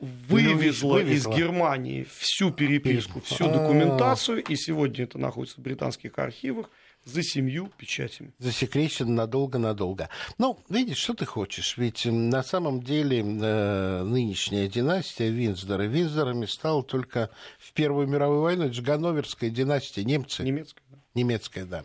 вывезла 0.00 0.98
из 0.98 1.26
Германии 1.26 2.06
всю 2.18 2.50
переписку, 2.50 3.20
всю 3.20 3.48
документацию, 3.48 4.42
и 4.42 4.56
сегодня 4.56 5.04
это 5.04 5.18
находится 5.18 5.60
в 5.60 5.62
британских 5.62 6.18
архивах 6.18 6.68
за 7.04 7.22
семью 7.22 7.70
печатями. 7.76 8.32
Засекречено 8.38 9.10
надолго-надолго. 9.10 10.08
Ну, 10.38 10.58
видишь, 10.68 10.98
что 10.98 11.14
ты 11.14 11.24
хочешь? 11.24 11.76
Ведь 11.76 12.04
на 12.04 12.42
самом 12.42 12.82
деле 12.82 13.20
э, 13.20 14.02
нынешняя 14.04 14.68
династия 14.68 15.28
Винздора 15.28 15.82
Винздорами 15.82 16.46
стала 16.46 16.82
только 16.82 17.30
в 17.58 17.72
Первую 17.72 18.06
мировую 18.06 18.42
войну. 18.42 18.64
Это 18.64 18.74
же 18.74 18.82
Ганноверская 18.82 19.50
династия, 19.50 20.04
немцы. 20.04 20.44
Немецкая. 20.44 20.82
Немецкая, 21.14 21.64
да. 21.64 21.84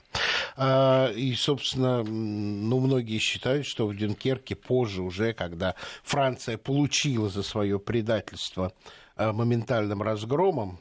А, 0.60 1.12
и, 1.12 1.36
собственно, 1.36 2.04
ну, 2.04 2.80
многие 2.80 3.20
считают, 3.20 3.68
что 3.68 3.86
в 3.86 3.96
Дюнкерке 3.96 4.56
позже 4.56 5.04
уже, 5.04 5.34
когда 5.34 5.76
Франция 6.04 6.58
получила 6.58 7.30
за 7.30 7.44
свое 7.44 7.80
предательство 7.80 8.74
а, 9.16 9.34
моментальным 9.34 10.02
разгромом, 10.02 10.80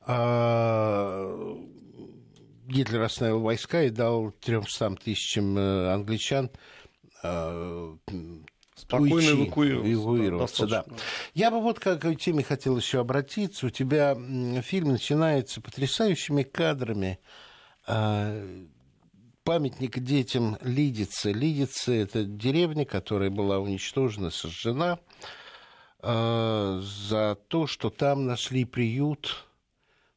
а, 0.00 1.56
Гитлер 2.66 3.02
остановил 3.02 3.40
войска 3.40 3.84
и 3.84 3.90
дал 3.90 4.32
300 4.32 4.96
тысячам 4.96 5.56
э, 5.56 5.90
англичан 5.90 6.50
спокойно 8.76 9.14
уйти, 9.14 9.32
эвакуироваться. 9.32 9.92
эвакуироваться 9.92 10.66
да, 10.66 10.84
да. 10.86 10.96
Я 11.32 11.50
бы 11.50 11.60
вот 11.62 11.80
к 11.80 12.14
теме 12.16 12.44
хотел 12.44 12.76
еще 12.76 13.00
обратиться. 13.00 13.68
У 13.68 13.70
тебя 13.70 14.14
фильм 14.60 14.88
начинается 14.88 15.62
потрясающими 15.62 16.42
кадрами 16.42 17.18
памятник 19.48 19.98
детям 20.00 20.58
Лидицы. 20.60 21.32
Лидицы– 21.32 21.96
это 22.02 22.24
деревня, 22.24 22.84
которая 22.84 23.30
была 23.30 23.60
уничтожена, 23.60 24.28
сожжена 24.28 24.98
э, 26.02 26.80
за 26.82 27.38
то, 27.48 27.66
что 27.66 27.88
там 27.88 28.26
нашли 28.26 28.66
приют 28.66 29.46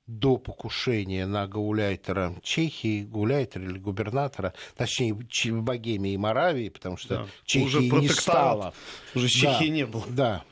до 0.06 0.36
покушения 0.36 1.26
на 1.28 1.48
Гауляйтера 1.48 2.36
Чехии, 2.44 3.06
Гауляйтера 3.06 3.63
или 3.63 3.80
губернатора, 3.80 4.54
точнее, 4.76 5.13
Богемии 5.13 6.12
и 6.12 6.17
Моравии, 6.17 6.67
потому 6.67 6.98
что 6.98 7.20
да. 7.20 7.28
Чехии 7.46 7.65
уже 7.65 7.80
не 7.84 8.10
стало. 8.10 8.74
Уже 9.15 9.30
Чехии 9.30 9.67
да, 9.67 9.74
не 9.74 9.86
было. 9.86 10.06
Да. 10.10 10.44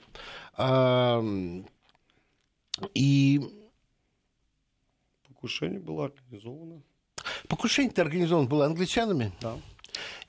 А, 0.53 1.21
и... 2.93 3.41
Покушение 5.27 5.81
было 5.81 6.05
организовано 6.05 6.81
Покушение-то 7.47 8.01
организовано 8.01 8.47
было 8.47 8.65
англичанами. 8.65 9.31
Да. 9.41 9.55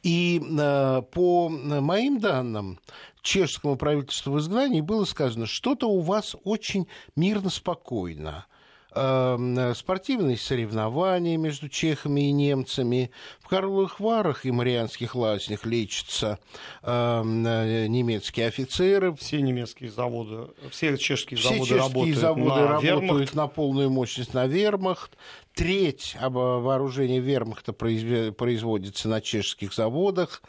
И 0.03 0.40
э, 0.40 1.03
по 1.11 1.49
моим 1.49 2.20
данным, 2.20 2.79
чешскому 3.23 3.77
правительству 3.77 4.33
в 4.33 4.38
изгнании 4.38 4.81
было 4.81 5.05
сказано, 5.05 5.46
что-то 5.46 5.88
у 5.88 6.01
вас 6.01 6.37
очень 6.44 6.87
мирно, 7.16 7.51
спокойно. 7.51 8.46
Эм, 8.92 9.73
спортивные 9.77 10.37
соревнования 10.37 11.37
между 11.37 11.68
чехами 11.68 12.29
и 12.29 12.33
немцами. 12.33 13.12
В 13.40 13.46
Карловых 13.46 14.01
Варах 14.01 14.44
и 14.44 14.51
Марианских 14.51 15.14
лазнях 15.14 15.64
лечатся 15.64 16.40
эм, 16.83 17.42
немецкие 17.44 18.49
офицеры. 18.49 19.14
Все 19.14 19.40
немецкие 19.42 19.90
заводы, 19.90 20.49
все 20.73 20.96
чешские 20.96 21.38
все 21.38 21.51
заводы 21.51 21.68
чешские 21.68 21.79
работают 21.79 22.18
заводы 22.18 22.51
на 22.51 22.68
работают 22.68 22.83
вермахт. 22.83 23.35
на 23.35 23.46
полную 23.46 23.90
мощность 23.90 24.35
на 24.35 24.46
вермахт. 24.49 25.16
Треть 25.55 26.17
вооружения 26.21 27.19
вермахта 27.19 27.73
производится 27.73 29.09
на 29.09 29.21
чешских 29.21 29.75
заводах. 29.75 30.43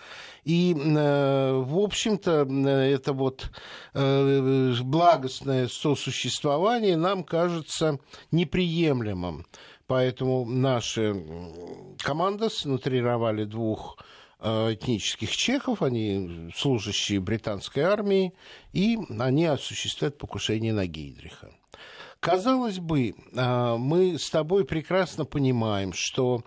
И, 0.43 0.73
э, 0.73 1.53
в 1.53 1.79
общем-то, 1.79 2.47
это 2.69 3.13
вот 3.13 3.49
э, 3.93 4.73
благостное 4.81 5.67
сосуществование 5.67 6.97
нам 6.97 7.23
кажется 7.23 7.99
неприемлемым. 8.31 9.45
Поэтому 9.87 10.45
наша 10.45 11.15
команда 11.97 12.49
снутрировали 12.49 13.43
двух 13.43 13.97
э, 14.39 14.73
этнических 14.73 15.35
чехов, 15.35 15.81
они 15.81 16.51
служащие 16.55 17.19
британской 17.19 17.83
армии, 17.83 18.33
и 18.71 18.97
они 19.19 19.45
осуществляют 19.45 20.17
покушение 20.17 20.73
на 20.73 20.85
Гейдриха. 20.87 21.51
Казалось 22.21 22.79
бы, 22.79 23.15
мы 23.33 24.17
с 24.17 24.29
тобой 24.29 24.63
прекрасно 24.63 25.25
понимаем, 25.25 25.91
что 25.91 26.43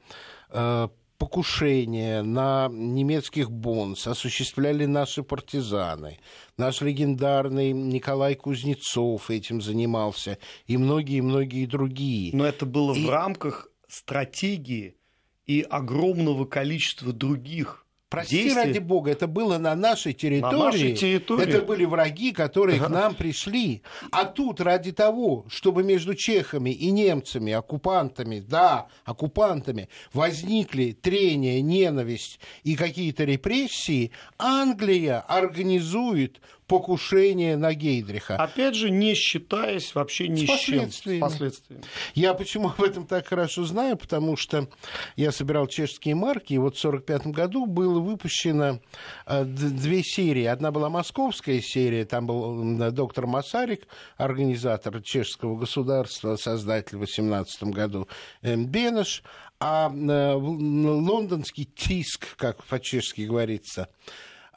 покушения 1.19 2.23
на 2.23 2.69
немецких 2.71 3.51
бонс 3.51 4.07
осуществляли 4.07 4.85
наши 4.85 5.23
партизаны. 5.23 6.21
Наш 6.57 6.81
легендарный 6.81 7.73
Николай 7.73 8.37
Кузнецов 8.37 9.31
этим 9.31 9.61
занимался, 9.61 10.39
и 10.67 10.77
многие-многие 10.77 11.67
другие. 11.67 12.37
Но 12.37 12.47
это 12.47 12.67
было 12.67 12.95
и... 12.95 13.05
в 13.05 13.11
рамках 13.11 13.69
стратегии 13.89 14.97
и 15.45 15.61
огромного 15.63 16.45
количества 16.45 17.13
других 17.13 17.84
Прости 18.14 18.42
действий. 18.42 18.62
ради 18.62 18.79
бога, 18.79 19.11
это 19.11 19.27
было 19.27 19.59
на 19.59 19.74
нашей 19.74 20.12
территории. 20.12 20.57
На 20.57 20.64
нашей 20.64 20.94
территории. 20.94 21.48
Это 21.48 21.62
были 21.62 21.85
враги, 21.85 22.33
которые 22.33 22.79
ага. 22.79 22.87
к 22.87 22.90
нам 22.90 23.14
пришли. 23.14 23.83
А 24.11 24.24
тут 24.24 24.61
ради 24.61 24.92
того, 24.92 25.44
чтобы 25.48 25.83
между 25.83 26.14
чехами 26.14 26.70
и 26.70 26.90
немцами, 26.90 27.53
оккупантами, 27.53 28.40
да, 28.40 28.87
оккупантами, 29.05 29.88
возникли 30.12 30.92
трения, 30.92 31.61
ненависть 31.61 32.40
и 32.62 32.77
какие-то 32.77 33.24
репрессии, 33.24 34.12
Англия 34.38 35.20
организует 35.20 36.40
покушение 36.66 37.57
на 37.57 37.74
Гейдриха. 37.74 38.37
Опять 38.37 38.74
же, 38.74 38.90
не 38.90 39.14
считаясь 39.14 39.94
вообще 39.94 40.29
ни 40.29 40.46
с, 40.46 40.50
с 40.50 40.61
чем. 40.61 40.90
С 40.90 41.03
последствиями. 41.20 41.85
Я 42.14 42.35
почему 42.35 42.68
об 42.68 42.83
этом 42.83 43.07
так 43.07 43.27
хорошо 43.27 43.64
знаю, 43.64 43.96
потому 43.96 44.37
что 44.37 44.68
я 45.16 45.33
собирал 45.33 45.66
чешские 45.66 46.14
марки, 46.14 46.55
и 46.55 46.59
вот 46.59 46.77
в 46.77 46.85
1945 46.85 47.35
году 47.35 47.66
было 47.66 48.00
выпущено 48.00 48.81
э, 49.27 49.44
две 49.44 50.03
серии. 50.03 50.44
Одна 50.44 50.70
была 50.70 50.88
московская 50.88 51.61
серия, 51.61 52.05
там 52.05 52.27
был 52.27 52.92
доктор 52.92 53.27
Масарик, 53.27 53.87
организатор 54.16 55.03
чешского 55.03 55.57
государства, 55.57 56.37
создатель 56.37 56.96
в 56.96 57.00
18 57.00 57.64
году 57.64 58.09
Бенеш, 58.42 59.22
а 59.61 59.90
э, 59.90 60.35
лондонский 60.35 61.64
тиск, 61.64 62.37
как 62.37 62.62
по-чешски 62.64 63.22
говорится, 63.22 63.88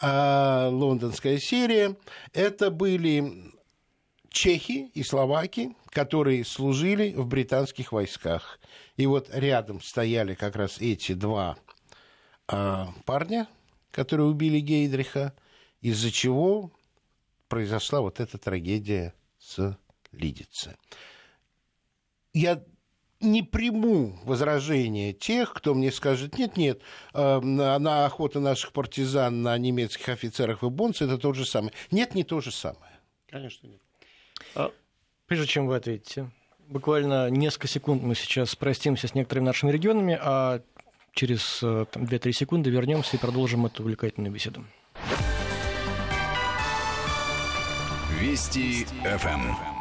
а 0.01 0.69
лондонская 0.69 1.37
серия, 1.39 1.95
это 2.33 2.71
были 2.71 3.53
чехи 4.29 4.91
и 4.93 5.03
словаки, 5.03 5.75
которые 5.89 6.45
служили 6.45 7.13
в 7.13 7.25
британских 7.27 7.91
войсках. 7.91 8.59
И 8.95 9.05
вот 9.05 9.29
рядом 9.31 9.81
стояли 9.81 10.35
как 10.35 10.55
раз 10.55 10.79
эти 10.79 11.13
два 11.13 11.57
а, 12.47 12.93
парня, 13.05 13.47
которые 13.91 14.27
убили 14.27 14.59
Гейдриха, 14.59 15.33
из-за 15.81 16.11
чего 16.11 16.71
произошла 17.47 18.01
вот 18.01 18.19
эта 18.19 18.37
трагедия 18.37 19.13
с 19.39 19.77
Лидице. 20.11 20.77
Я 22.33 22.63
не 23.19 23.43
приму 23.43 24.17
возражения 24.23 25.13
тех, 25.13 25.53
кто 25.53 25.73
мне 25.73 25.91
скажет, 25.91 26.37
нет-нет, 26.37 26.81
э, 27.13 27.39
на 27.39 28.05
охота 28.05 28.39
наших 28.39 28.73
партизан 28.73 29.41
на 29.41 29.57
немецких 29.57 30.09
офицерах 30.09 30.61
в 30.61 30.69
Бонце 30.69 31.05
это 31.05 31.17
то 31.17 31.33
же 31.33 31.45
самое. 31.45 31.73
Нет, 31.91 32.15
не 32.15 32.23
то 32.23 32.41
же 32.41 32.51
самое. 32.51 32.99
Конечно 33.29 33.67
нет. 33.67 33.81
А, 34.55 34.71
прежде 35.25 35.47
чем 35.47 35.67
вы 35.67 35.75
ответите, 35.75 36.29
буквально 36.67 37.29
несколько 37.29 37.67
секунд 37.67 38.03
мы 38.03 38.15
сейчас 38.15 38.55
простимся 38.55 39.07
с 39.07 39.15
некоторыми 39.15 39.45
нашими 39.45 39.71
регионами, 39.71 40.17
а 40.21 40.61
через 41.13 41.61
2-3 41.63 42.29
э, 42.29 42.31
секунды 42.31 42.69
вернемся 42.69 43.17
и 43.17 43.19
продолжим 43.19 43.65
эту 43.65 43.83
увлекательную 43.83 44.31
беседу. 44.31 44.63
Вести 48.19 48.85
ФМ. 49.03 49.76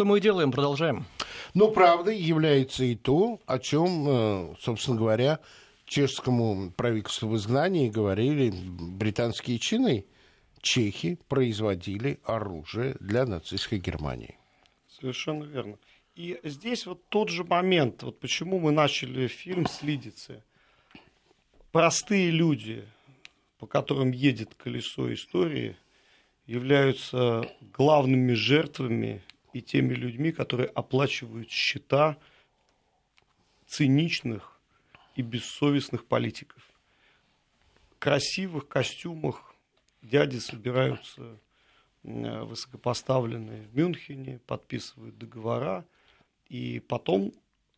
Что 0.00 0.06
мы 0.06 0.16
и 0.16 0.20
делаем, 0.22 0.50
продолжаем. 0.50 1.04
Но 1.52 1.70
правдой 1.70 2.16
является 2.16 2.84
и 2.84 2.94
то, 2.94 3.38
о 3.44 3.58
чем, 3.58 4.08
э, 4.08 4.54
собственно 4.58 4.96
говоря, 4.96 5.40
чешскому 5.84 6.70
правительству 6.70 7.28
в 7.28 7.36
изгнании 7.36 7.90
говорили 7.90 8.50
британские 8.50 9.58
чины. 9.58 10.06
Чехи 10.62 11.18
производили 11.28 12.18
оружие 12.24 12.96
для 12.98 13.26
нацистской 13.26 13.78
Германии. 13.78 14.38
Совершенно 14.88 15.44
верно. 15.44 15.76
И 16.16 16.40
здесь 16.44 16.86
вот 16.86 17.06
тот 17.10 17.28
же 17.28 17.44
момент, 17.44 18.02
вот 18.02 18.20
почему 18.20 18.58
мы 18.58 18.72
начали 18.72 19.26
фильм 19.26 19.66
с 19.66 19.82
Лидицы. 19.82 20.42
Простые 21.72 22.30
люди, 22.30 22.88
по 23.58 23.66
которым 23.66 24.12
едет 24.12 24.54
колесо 24.54 25.12
истории, 25.12 25.76
являются 26.46 27.44
главными 27.76 28.32
жертвами 28.32 29.20
и 29.52 29.60
теми 29.60 29.94
людьми, 29.94 30.32
которые 30.32 30.68
оплачивают 30.68 31.50
счета 31.50 32.16
циничных 33.66 34.58
и 35.16 35.22
бессовестных 35.22 36.04
политиков. 36.04 36.62
В 37.90 37.98
красивых 37.98 38.68
костюмах 38.68 39.54
дяди 40.02 40.38
собираются 40.38 41.38
высокопоставленные 42.02 43.66
в 43.66 43.76
Мюнхене, 43.76 44.40
подписывают 44.46 45.18
договора, 45.18 45.84
и 46.48 46.80
потом 46.80 47.32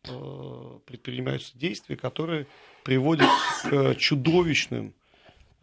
э, 0.05 0.79
предпринимаются 0.85 1.57
действия, 1.57 1.97
которые 1.97 2.47
приводят 2.83 3.29
к 3.63 3.95
чудовищным 3.95 4.93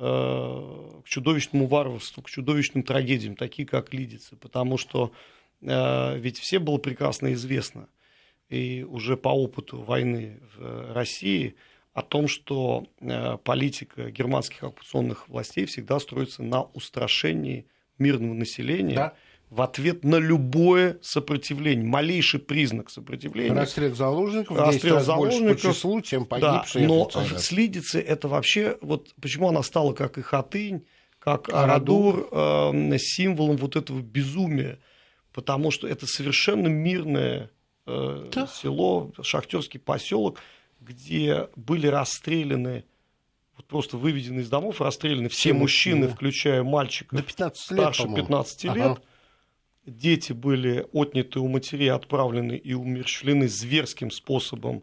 Э, 0.03 1.03
к 1.05 1.09
чудовищному 1.09 1.67
варварству, 1.67 2.23
к 2.23 2.31
чудовищным 2.31 2.83
трагедиям, 2.83 3.37
такие 3.37 3.69
как 3.69 3.93
Лидицы, 3.93 4.35
потому 4.35 4.79
что 4.79 5.13
э, 5.13 5.17
ведь 5.61 6.39
все 6.39 6.59
было 6.59 6.79
прекрасно 6.79 7.33
известно, 7.35 7.89
и 8.49 8.85
уже 8.89 9.17
по 9.17 9.29
опыту 9.29 9.83
войны 9.83 10.41
в 10.57 10.93
России, 10.93 11.55
о 11.93 12.03
том, 12.03 12.29
что 12.29 12.87
э, 13.01 13.37
политика 13.39 14.11
германских 14.11 14.63
оккупационных 14.63 15.29
властей 15.29 15.67
всегда 15.67 15.99
строится 15.99 16.43
на 16.43 16.63
устрашении 16.63 17.67
мирного 17.99 18.35
населения. 18.35 18.95
Да 18.95 19.15
в 19.51 19.63
ответ 19.63 20.05
на 20.05 20.17
любое 20.17 20.99
сопротивление, 21.03 21.85
малейший 21.85 22.39
признак 22.39 22.89
сопротивления. 22.89 23.53
Расстрел 23.53 23.95
заложников, 23.95 24.57
расстрел 24.57 25.01
заложников 25.01 25.61
по 25.61 25.69
числу, 25.73 26.01
чем 26.01 26.25
погибшие 26.25 26.87
да, 26.87 26.95
Но 26.95 27.07
офицеры. 27.07 27.41
Слидицы 27.41 28.01
это 28.01 28.29
вообще, 28.29 28.79
вот 28.81 29.13
почему 29.21 29.49
она 29.49 29.63
стала 29.65 29.93
как 29.93 30.19
и 30.19 30.23
Хатынь, 30.23 30.87
как 31.19 31.53
Арадур, 31.53 32.29
э, 32.31 32.99
символом 32.99 33.57
вот 33.57 33.75
этого 33.75 34.01
безумия, 34.01 34.79
потому 35.41 35.71
что 35.71 35.89
это 35.89 36.07
совершенно 36.07 36.69
мирное 36.69 37.51
э, 37.87 38.29
да. 38.31 38.47
село, 38.47 39.11
шахтерский 39.23 39.81
поселок, 39.81 40.39
где 40.81 41.49
были 41.57 41.87
расстреляны 41.87 42.85
вот 43.57 43.67
просто 43.67 43.97
выведены 43.97 44.41
из 44.41 44.51
домов, 44.51 44.83
расстреляны 44.83 45.31
все, 45.31 45.39
все 45.39 45.53
мужчины, 45.55 46.09
да. 46.09 46.15
включая 46.15 46.63
мальчиков 46.63 47.19
До 47.19 47.25
15 47.25 47.71
лет, 47.71 47.81
старше 47.81 48.15
15 48.15 48.65
лет. 48.65 48.77
Ага 48.77 49.01
дети 49.87 50.33
были 50.33 50.87
отняты 50.93 51.41
у 51.41 51.49
матерей, 51.49 51.91
отправлены 51.91 52.57
и 52.57 52.75
умерщвлены 52.75 53.49
зверским 53.49 54.11
способом 54.11 54.83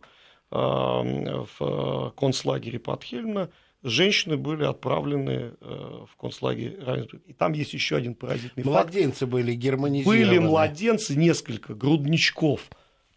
в 0.50 2.14
концлагере 2.18 2.80
под 2.80 3.04
Хельмна, 3.04 3.52
женщины 3.84 4.38
были 4.38 4.64
отправлены 4.64 5.54
э, 5.60 6.06
в 6.12 6.16
концлагерь 6.18 6.78
Равенсбург. 6.80 7.24
И 7.26 7.34
там 7.34 7.54
есть 7.54 7.74
еще 7.74 7.96
один 7.96 8.16
поразительный 8.16 8.66
младенцы 8.66 9.20
факт. 9.20 9.32
были 9.32 9.54
германизированы. 9.54 10.26
Были 10.26 10.38
младенцы, 10.40 11.16
несколько, 11.16 11.74
грудничков. 11.74 12.62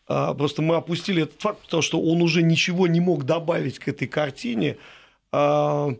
А, 0.06 0.34
просто 0.34 0.62
мы 0.62 0.76
опустили 0.76 1.22
этот 1.22 1.40
факт, 1.40 1.60
потому 1.62 1.82
что 1.82 2.00
он 2.00 2.22
уже 2.22 2.42
ничего 2.42 2.86
не 2.86 3.00
мог 3.00 3.24
добавить 3.24 3.78
к 3.78 3.88
этой 3.88 4.08
картине, 4.08 4.76
а, 5.32 5.90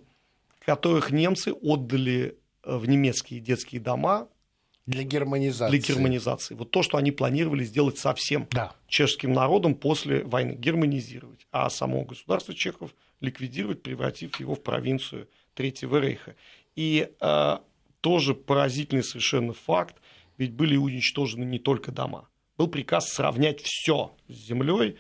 которых 0.65 1.11
немцы 1.11 1.53
отдали 1.53 2.37
в 2.65 2.87
немецкие 2.87 3.41
детские 3.41 3.81
дома 3.81 4.29
для 4.87 5.05
германизации. 5.05 5.79
Для 5.79 5.95
германизации. 5.95 6.55
Вот 6.55 6.71
то, 6.71 6.83
что 6.83 6.99
они 6.99 7.13
планировали 7.13 7.65
сделать 7.65 7.99
со 7.99 8.13
всем 8.15 8.49
да. 8.51 8.73
чешским 8.89 9.33
народом 9.33 9.75
после 9.75 10.25
войны. 10.25 10.53
Германизировать. 10.53 11.47
А 11.53 11.71
само 11.71 12.05
государство 12.05 12.55
чехов 12.55 12.91
ликвидировать, 13.21 13.83
превратив 13.83 14.39
его 14.41 14.55
в 14.55 14.63
провинцию 14.63 15.29
Третьего 15.55 15.99
Рейха. 15.99 16.37
И 16.77 17.11
э, 17.21 17.59
тоже 18.01 18.35
поразительный 18.35 19.05
совершенно 19.05 19.53
факт, 19.53 19.97
ведь 20.39 20.53
были 20.53 20.77
уничтожены 20.77 21.45
не 21.45 21.59
только 21.59 21.93
дома. 21.93 22.29
Был 22.57 22.69
приказ 22.69 23.09
сравнять 23.11 23.61
все 23.63 24.15
с 24.29 24.35
землей, 24.35 24.99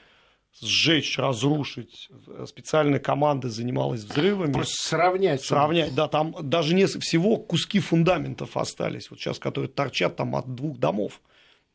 сжечь, 0.60 1.18
разрушить. 1.18 2.08
Специальная 2.46 2.98
команда 2.98 3.48
занималась 3.48 4.02
взрывами. 4.02 4.52
Просто 4.52 4.88
сравнять. 4.88 5.42
Сравнять, 5.42 5.94
да, 5.94 6.08
там 6.08 6.34
даже 6.42 6.74
не 6.74 6.86
всего 6.86 7.36
куски 7.36 7.80
фундаментов 7.80 8.56
остались, 8.56 9.10
вот 9.10 9.20
сейчас, 9.20 9.38
которые 9.38 9.68
торчат 9.68 10.16
там 10.16 10.36
от 10.36 10.54
двух 10.54 10.78
домов. 10.78 11.20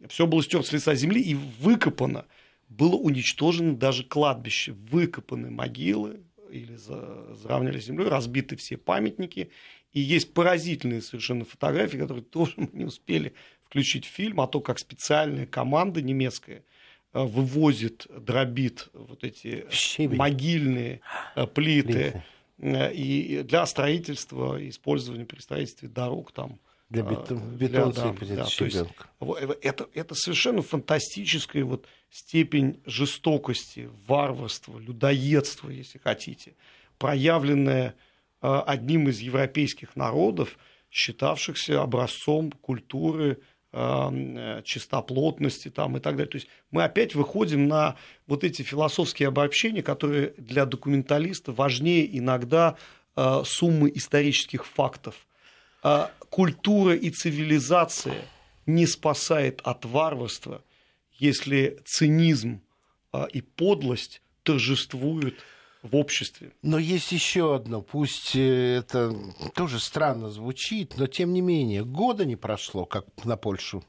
Все 0.10 0.28
было 0.28 0.44
стерто 0.44 0.68
с 0.68 0.74
лица 0.74 0.94
земли 0.94 1.22
и 1.22 1.36
выкопано. 1.36 2.26
Было 2.68 2.96
уничтожено 2.96 3.76
даже 3.76 4.04
кладбище, 4.04 4.74
выкопаны 4.74 5.50
могилы 5.50 6.25
или 6.50 6.76
заравняли 6.76 7.80
землей, 7.80 8.08
разбиты 8.08 8.56
все 8.56 8.78
памятники. 8.78 9.50
И 9.92 10.00
есть 10.00 10.34
поразительные 10.34 11.02
совершенно 11.02 11.46
фотографии, 11.46 11.98
которые 11.98 12.24
тоже 12.32 12.54
мы 12.58 12.70
не 12.74 12.86
успели 12.86 13.34
включить 13.62 14.06
в 14.06 14.10
фильм, 14.10 14.42
а 14.42 14.48
то, 14.48 14.60
как 14.62 14.80
специальная 14.80 15.46
команда 15.46 16.02
немецкая– 16.02 16.64
Э, 17.16 17.24
вывозит, 17.24 18.08
дробит 18.10 18.90
вот 18.92 19.24
эти 19.24 19.66
Щебень. 19.72 20.18
могильные 20.18 21.00
э, 21.38 21.48
плиты. 21.48 22.22
Плиты. 22.58 22.92
И 22.94 23.42
для 23.46 23.66
строительства, 23.66 24.58
использования 24.70 25.26
при 25.26 25.40
строительстве 25.40 25.88
дорог 25.88 26.34
там. 26.34 26.60
Для 26.90 27.02
бетон, 27.02 27.40
бетон 27.56 27.92
для, 27.92 28.36
да, 28.36 28.36
да, 28.36 28.46
то 28.46 28.66
есть, 28.66 28.78
это, 29.64 29.90
это 29.94 30.16
совершенно 30.16 30.62
фантастическая 30.62 31.64
вот 31.64 31.88
степень 32.12 32.80
жестокости, 32.86 33.90
варварства, 34.08 34.78
людоедства, 34.78 35.70
если 35.70 35.98
хотите, 35.98 36.56
проявленная 37.00 37.96
одним 38.40 39.10
из 39.10 39.20
европейских 39.20 39.96
народов, 39.96 40.60
считавшихся 40.92 41.82
образцом 41.82 42.52
культуры 42.52 43.40
Э, 43.78 44.62
чистоплотности 44.64 45.70
там 45.70 45.98
и 45.98 46.00
так 46.00 46.16
далее. 46.16 46.32
То 46.32 46.38
есть 46.38 46.48
мы 46.72 46.86
опять 46.86 47.14
выходим 47.14 47.68
на 47.68 47.98
вот 48.26 48.46
эти 48.46 48.62
философские 48.62 49.28
обобщения, 49.28 49.84
которые 49.84 50.34
для 50.38 50.66
документалиста 50.66 51.52
важнее 51.52 52.18
иногда 52.18 52.78
э, 53.18 53.42
суммы 53.44 53.92
исторических 53.94 54.66
фактов. 54.66 55.28
Э, 55.86 56.08
культура 56.32 56.96
и 56.96 57.12
цивилизация 57.12 58.26
не 58.66 58.88
спасает 58.88 59.62
от 59.64 59.86
варварства, 59.86 60.64
если 61.14 61.80
цинизм 61.86 62.62
и 63.32 63.42
подлость 63.42 64.24
торжествуют 64.44 65.36
в 65.84 65.96
обществе. 65.96 66.54
Но 66.64 66.80
есть 66.80 67.12
еще 67.12 67.56
одно, 67.56 67.82
пусть 67.82 68.36
э, 68.36 68.78
это 68.78 69.16
тоже 69.54 69.80
странно 69.80 70.32
звучит, 70.32 70.98
но 70.98 71.06
тем 71.06 71.32
не 71.32 71.42
менее, 71.42 71.86
года 71.86 72.26
не 72.26 72.36
прошло, 72.36 72.86
как 72.86 73.06
на 73.24 73.38
Польшу 73.38 73.84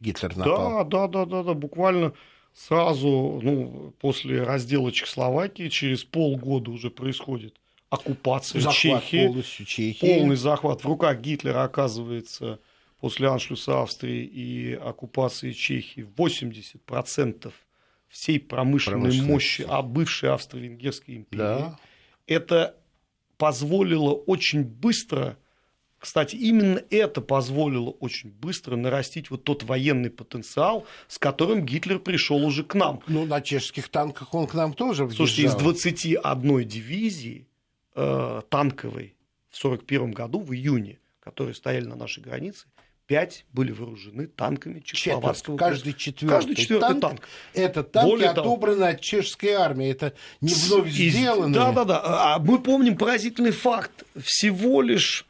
Гитлер 0.00 0.34
напал. 0.34 0.84
Да, 0.84 0.84
да, 0.84 1.08
да, 1.08 1.26
да, 1.26 1.42
да, 1.42 1.52
буквально 1.54 2.14
сразу, 2.54 3.40
ну, 3.42 3.92
после 4.00 4.42
раздела 4.42 4.90
Чехословакии, 4.90 5.68
через 5.68 6.04
полгода 6.04 6.70
уже 6.70 6.90
происходит 6.90 7.54
оккупация 7.90 8.60
захват 8.60 9.02
Чехии, 9.04 9.26
полностью 9.26 9.66
Чехии. 9.66 10.16
полный 10.18 10.36
захват 10.36 10.82
в 10.82 10.86
руках 10.86 11.20
Гитлера 11.20 11.64
оказывается 11.64 12.60
после 13.00 13.28
аншлюса 13.28 13.82
Австрии 13.82 14.24
и 14.24 14.74
оккупации 14.74 15.52
Чехии 15.52 16.06
80% 16.16 17.52
всей 18.08 18.40
промышленной 18.40 19.20
мощи 19.22 19.64
а 19.68 19.82
бывшей 19.82 20.30
Австро-Венгерской 20.30 21.16
империи. 21.16 21.38
Да. 21.38 21.78
Это 22.26 22.76
позволило 23.36 24.12
очень 24.12 24.64
быстро, 24.64 25.38
кстати, 25.98 26.36
именно 26.36 26.82
это 26.90 27.20
позволило 27.20 27.90
очень 27.90 28.30
быстро 28.30 28.76
нарастить 28.76 29.30
вот 29.30 29.44
тот 29.44 29.62
военный 29.62 30.10
потенциал, 30.10 30.86
с 31.06 31.18
которым 31.18 31.64
Гитлер 31.64 31.98
пришел 31.98 32.44
уже 32.44 32.64
к 32.64 32.74
нам. 32.74 33.00
Ну, 33.06 33.24
на 33.24 33.40
чешских 33.40 33.88
танках 33.88 34.34
он 34.34 34.46
к 34.46 34.54
нам 34.54 34.74
тоже 34.74 35.04
въезжал. 35.04 35.26
Слушайте, 35.26 35.48
из 35.48 35.54
21 35.54 36.68
дивизии 36.68 37.47
э, 37.98 38.42
танковой 38.48 39.16
в 39.50 39.58
1941 39.58 40.12
году, 40.12 40.40
в 40.40 40.52
июне, 40.52 41.00
которые 41.20 41.54
стояли 41.54 41.84
на 41.84 41.96
нашей 41.96 42.22
границе, 42.22 42.66
пять 43.06 43.46
были 43.52 43.72
вооружены 43.72 44.26
танками 44.26 44.80
чехословацкого 44.80 45.56
Каждый 45.56 45.94
четвертый, 45.94 46.34
Каждый 46.36 46.54
четвертый 46.54 46.88
танк, 46.88 47.00
танк. 47.00 47.28
Это 47.54 47.82
танки 47.82 48.08
Более 48.08 48.28
отобраны 48.28 48.76
того, 48.76 48.90
от 48.90 49.00
чешской 49.00 49.50
армии. 49.52 49.90
Это 49.90 50.12
не 50.40 50.54
вновь 50.54 50.90
сделано. 50.90 51.52
Да, 51.52 51.72
да, 51.72 51.84
да. 51.84 52.02
А 52.04 52.38
мы 52.38 52.60
помним 52.60 52.96
поразительный 52.96 53.50
факт. 53.50 54.04
Всего 54.22 54.82
лишь 54.82 55.26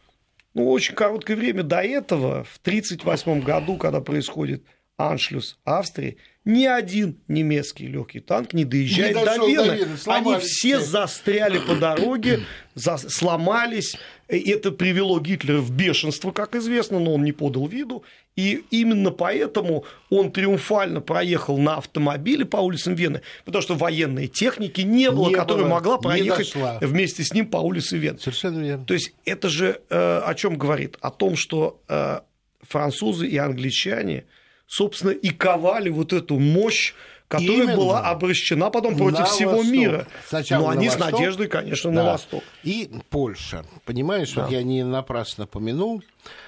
ну, 0.54 0.68
очень 0.70 0.94
короткое 0.94 1.36
время 1.36 1.62
до 1.62 1.80
этого, 1.80 2.42
в 2.44 2.58
1938 2.58 3.42
году, 3.42 3.76
когда 3.76 4.00
происходит 4.00 4.64
Аншлюс 4.96 5.56
Австрии, 5.64 6.16
ни 6.48 6.64
один 6.64 7.18
немецкий 7.28 7.86
легкий 7.86 8.20
танк 8.20 8.54
не 8.54 8.64
доезжает 8.64 9.14
не 9.14 9.24
до 9.24 9.36
Вены. 9.46 9.66
До 9.66 9.74
Вены 9.74 9.96
Они 10.06 10.38
все 10.38 10.80
застряли 10.80 11.58
по 11.58 11.74
дороге, 11.74 12.40
сломались. 12.74 13.98
Это 14.28 14.72
привело 14.72 15.20
Гитлера 15.20 15.58
в 15.58 15.70
бешенство, 15.70 16.32
как 16.32 16.54
известно, 16.54 17.00
но 17.00 17.14
он 17.14 17.24
не 17.24 17.32
подал 17.32 17.66
виду. 17.66 18.02
И 18.34 18.64
именно 18.70 19.10
поэтому 19.10 19.84
он 20.08 20.32
триумфально 20.32 21.02
проехал 21.02 21.58
на 21.58 21.76
автомобиле 21.76 22.46
по 22.46 22.56
улицам 22.56 22.94
Вены, 22.94 23.20
потому 23.44 23.60
что 23.60 23.74
военной 23.74 24.26
техники 24.26 24.80
не 24.80 25.10
было, 25.10 25.28
не 25.28 25.34
которая 25.34 25.64
было, 25.64 25.74
могла 25.74 25.98
проехать 25.98 26.54
вместе 26.80 27.24
с 27.24 27.34
ним 27.34 27.46
по 27.46 27.58
улице 27.58 27.98
Вены. 27.98 28.18
Совершенно 28.18 28.60
верно. 28.60 28.86
То 28.86 28.94
есть 28.94 29.12
это 29.26 29.50
же 29.50 29.82
э, 29.90 30.22
о 30.24 30.34
чем 30.34 30.56
говорит? 30.56 30.96
О 31.02 31.10
том, 31.10 31.36
что 31.36 31.82
э, 31.88 32.20
французы 32.62 33.26
и 33.26 33.36
англичане– 33.36 34.24
собственно, 34.68 35.10
и 35.10 35.30
ковали 35.30 35.88
вот 35.88 36.12
эту 36.12 36.38
мощь, 36.38 36.94
которая 37.26 37.64
Именно. 37.64 37.76
была 37.76 38.00
обращена 38.08 38.70
потом 38.70 38.96
против 38.96 39.26
всего 39.28 39.56
восток. 39.56 39.72
мира. 39.72 40.06
Сначала 40.26 40.64
Но 40.64 40.68
они 40.70 40.88
восток, 40.88 41.08
с 41.08 41.12
надеждой, 41.12 41.48
конечно, 41.48 41.90
да. 41.90 41.96
на 41.96 42.12
восток. 42.12 42.44
И 42.62 42.90
Польша. 43.10 43.64
Понимаешь, 43.84 44.32
да. 44.32 44.42
вот 44.42 44.52
я 44.52 44.62
не 44.62 44.84
напрасно 44.84 45.46
помянул. 45.46 46.02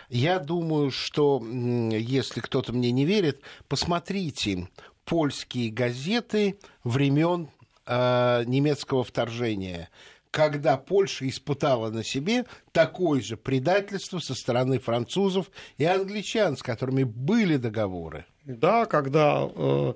Я 0.08 0.38
думаю, 0.38 0.90
что 0.90 1.42
если 1.42 2.40
кто-то 2.40 2.72
мне 2.72 2.92
не 2.92 3.04
верит, 3.04 3.40
посмотрите 3.68 4.68
польские 5.04 5.70
газеты 5.70 6.58
времен 6.84 7.48
э, 7.86 8.44
немецкого 8.46 9.02
вторжения 9.02 9.88
когда 10.30 10.76
Польша 10.76 11.28
испытала 11.28 11.90
на 11.90 12.04
себе 12.04 12.44
такое 12.72 13.20
же 13.20 13.36
предательство 13.36 14.18
со 14.18 14.34
стороны 14.34 14.78
французов 14.78 15.50
и 15.76 15.84
англичан, 15.84 16.56
с 16.56 16.62
которыми 16.62 17.02
были 17.02 17.56
договоры. 17.56 18.26
Да, 18.44 18.86
когда 18.86 19.48
э, 19.54 19.94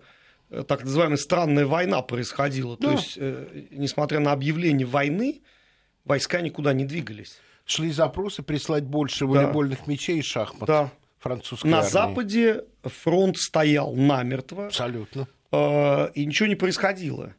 так 0.66 0.84
называемая 0.84 1.16
странная 1.16 1.66
война 1.66 2.02
происходила. 2.02 2.76
Да. 2.78 2.88
То 2.88 2.92
есть, 2.94 3.14
э, 3.16 3.66
несмотря 3.70 4.20
на 4.20 4.32
объявление 4.32 4.86
войны, 4.86 5.42
войска 6.04 6.40
никуда 6.40 6.72
не 6.72 6.84
двигались. 6.84 7.38
Шли 7.64 7.92
запросы 7.92 8.42
прислать 8.42 8.84
больше 8.84 9.26
волейбольных 9.26 9.78
да. 9.78 9.92
мечей 9.92 10.18
и 10.18 10.22
шахмат. 10.22 10.66
Да. 10.66 10.90
Французской 11.18 11.68
на 11.68 11.78
армии. 11.78 11.90
Западе 11.90 12.64
фронт 12.82 13.38
стоял 13.38 13.94
намертво. 13.94 14.66
Абсолютно. 14.66 15.26
Э, 15.52 16.10
и 16.14 16.26
ничего 16.26 16.48
не 16.48 16.56
происходило. 16.56 17.34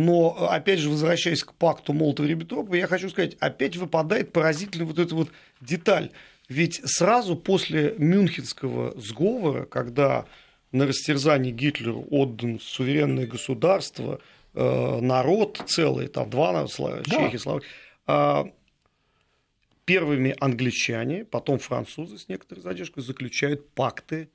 Но, 0.00 0.48
опять 0.48 0.78
же, 0.78 0.88
возвращаясь 0.88 1.44
к 1.44 1.52
пакту 1.52 1.92
Молотова-Риббентропа, 1.92 2.74
я 2.74 2.86
хочу 2.86 3.10
сказать, 3.10 3.36
опять 3.38 3.76
выпадает 3.76 4.32
поразительная 4.32 4.86
вот 4.86 4.98
эта 4.98 5.14
вот 5.14 5.28
деталь. 5.60 6.10
Ведь 6.48 6.80
сразу 6.86 7.36
после 7.36 7.94
Мюнхенского 7.98 8.98
сговора, 8.98 9.66
когда 9.66 10.24
на 10.72 10.86
растерзание 10.86 11.52
Гитлеру 11.52 12.06
отдан 12.10 12.60
суверенное 12.60 13.26
государство, 13.26 14.20
э, 14.54 15.00
народ 15.02 15.62
целый, 15.66 16.08
там 16.08 16.30
два 16.30 16.52
народа, 16.52 17.04
чехи, 17.04 17.38
да. 17.44 17.60
Э, 18.06 18.50
первыми 19.84 20.34
англичане, 20.40 21.26
потом 21.26 21.58
французы 21.58 22.16
с 22.16 22.26
некоторой 22.26 22.62
задержкой 22.62 23.02
заключают 23.02 23.68
пакты 23.74 24.30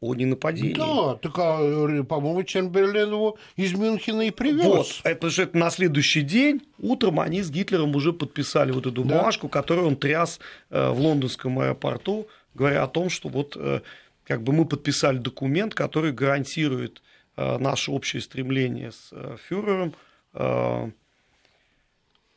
о 0.00 0.14
ненападении. 0.14 0.74
Да, 0.74 1.16
так, 1.16 1.38
а, 1.38 2.02
по-моему, 2.04 2.42
Чемберлен 2.42 3.10
его 3.10 3.36
из 3.56 3.74
Мюнхена 3.74 4.22
и 4.22 4.30
привез. 4.30 4.64
Вот, 4.64 5.00
это 5.04 5.28
же 5.28 5.42
это 5.42 5.58
на 5.58 5.70
следующий 5.70 6.22
день, 6.22 6.62
утром 6.78 7.20
они 7.20 7.42
с 7.42 7.50
Гитлером 7.50 7.94
уже 7.94 8.12
подписали 8.12 8.72
вот 8.72 8.86
эту 8.86 9.04
бумажку, 9.04 9.48
да. 9.48 9.52
которую 9.52 9.88
он 9.88 9.96
тряс 9.96 10.40
э, 10.70 10.90
в 10.90 11.00
лондонском 11.00 11.58
аэропорту, 11.58 12.28
говоря 12.54 12.82
о 12.82 12.88
том, 12.88 13.10
что 13.10 13.28
вот 13.28 13.56
э, 13.56 13.80
как 14.24 14.42
бы 14.42 14.52
мы 14.52 14.64
подписали 14.64 15.18
документ, 15.18 15.74
который 15.74 16.12
гарантирует 16.12 17.02
э, 17.36 17.58
наше 17.58 17.90
общее 17.90 18.22
стремление 18.22 18.92
с 18.92 19.12
фюрером 19.48 19.94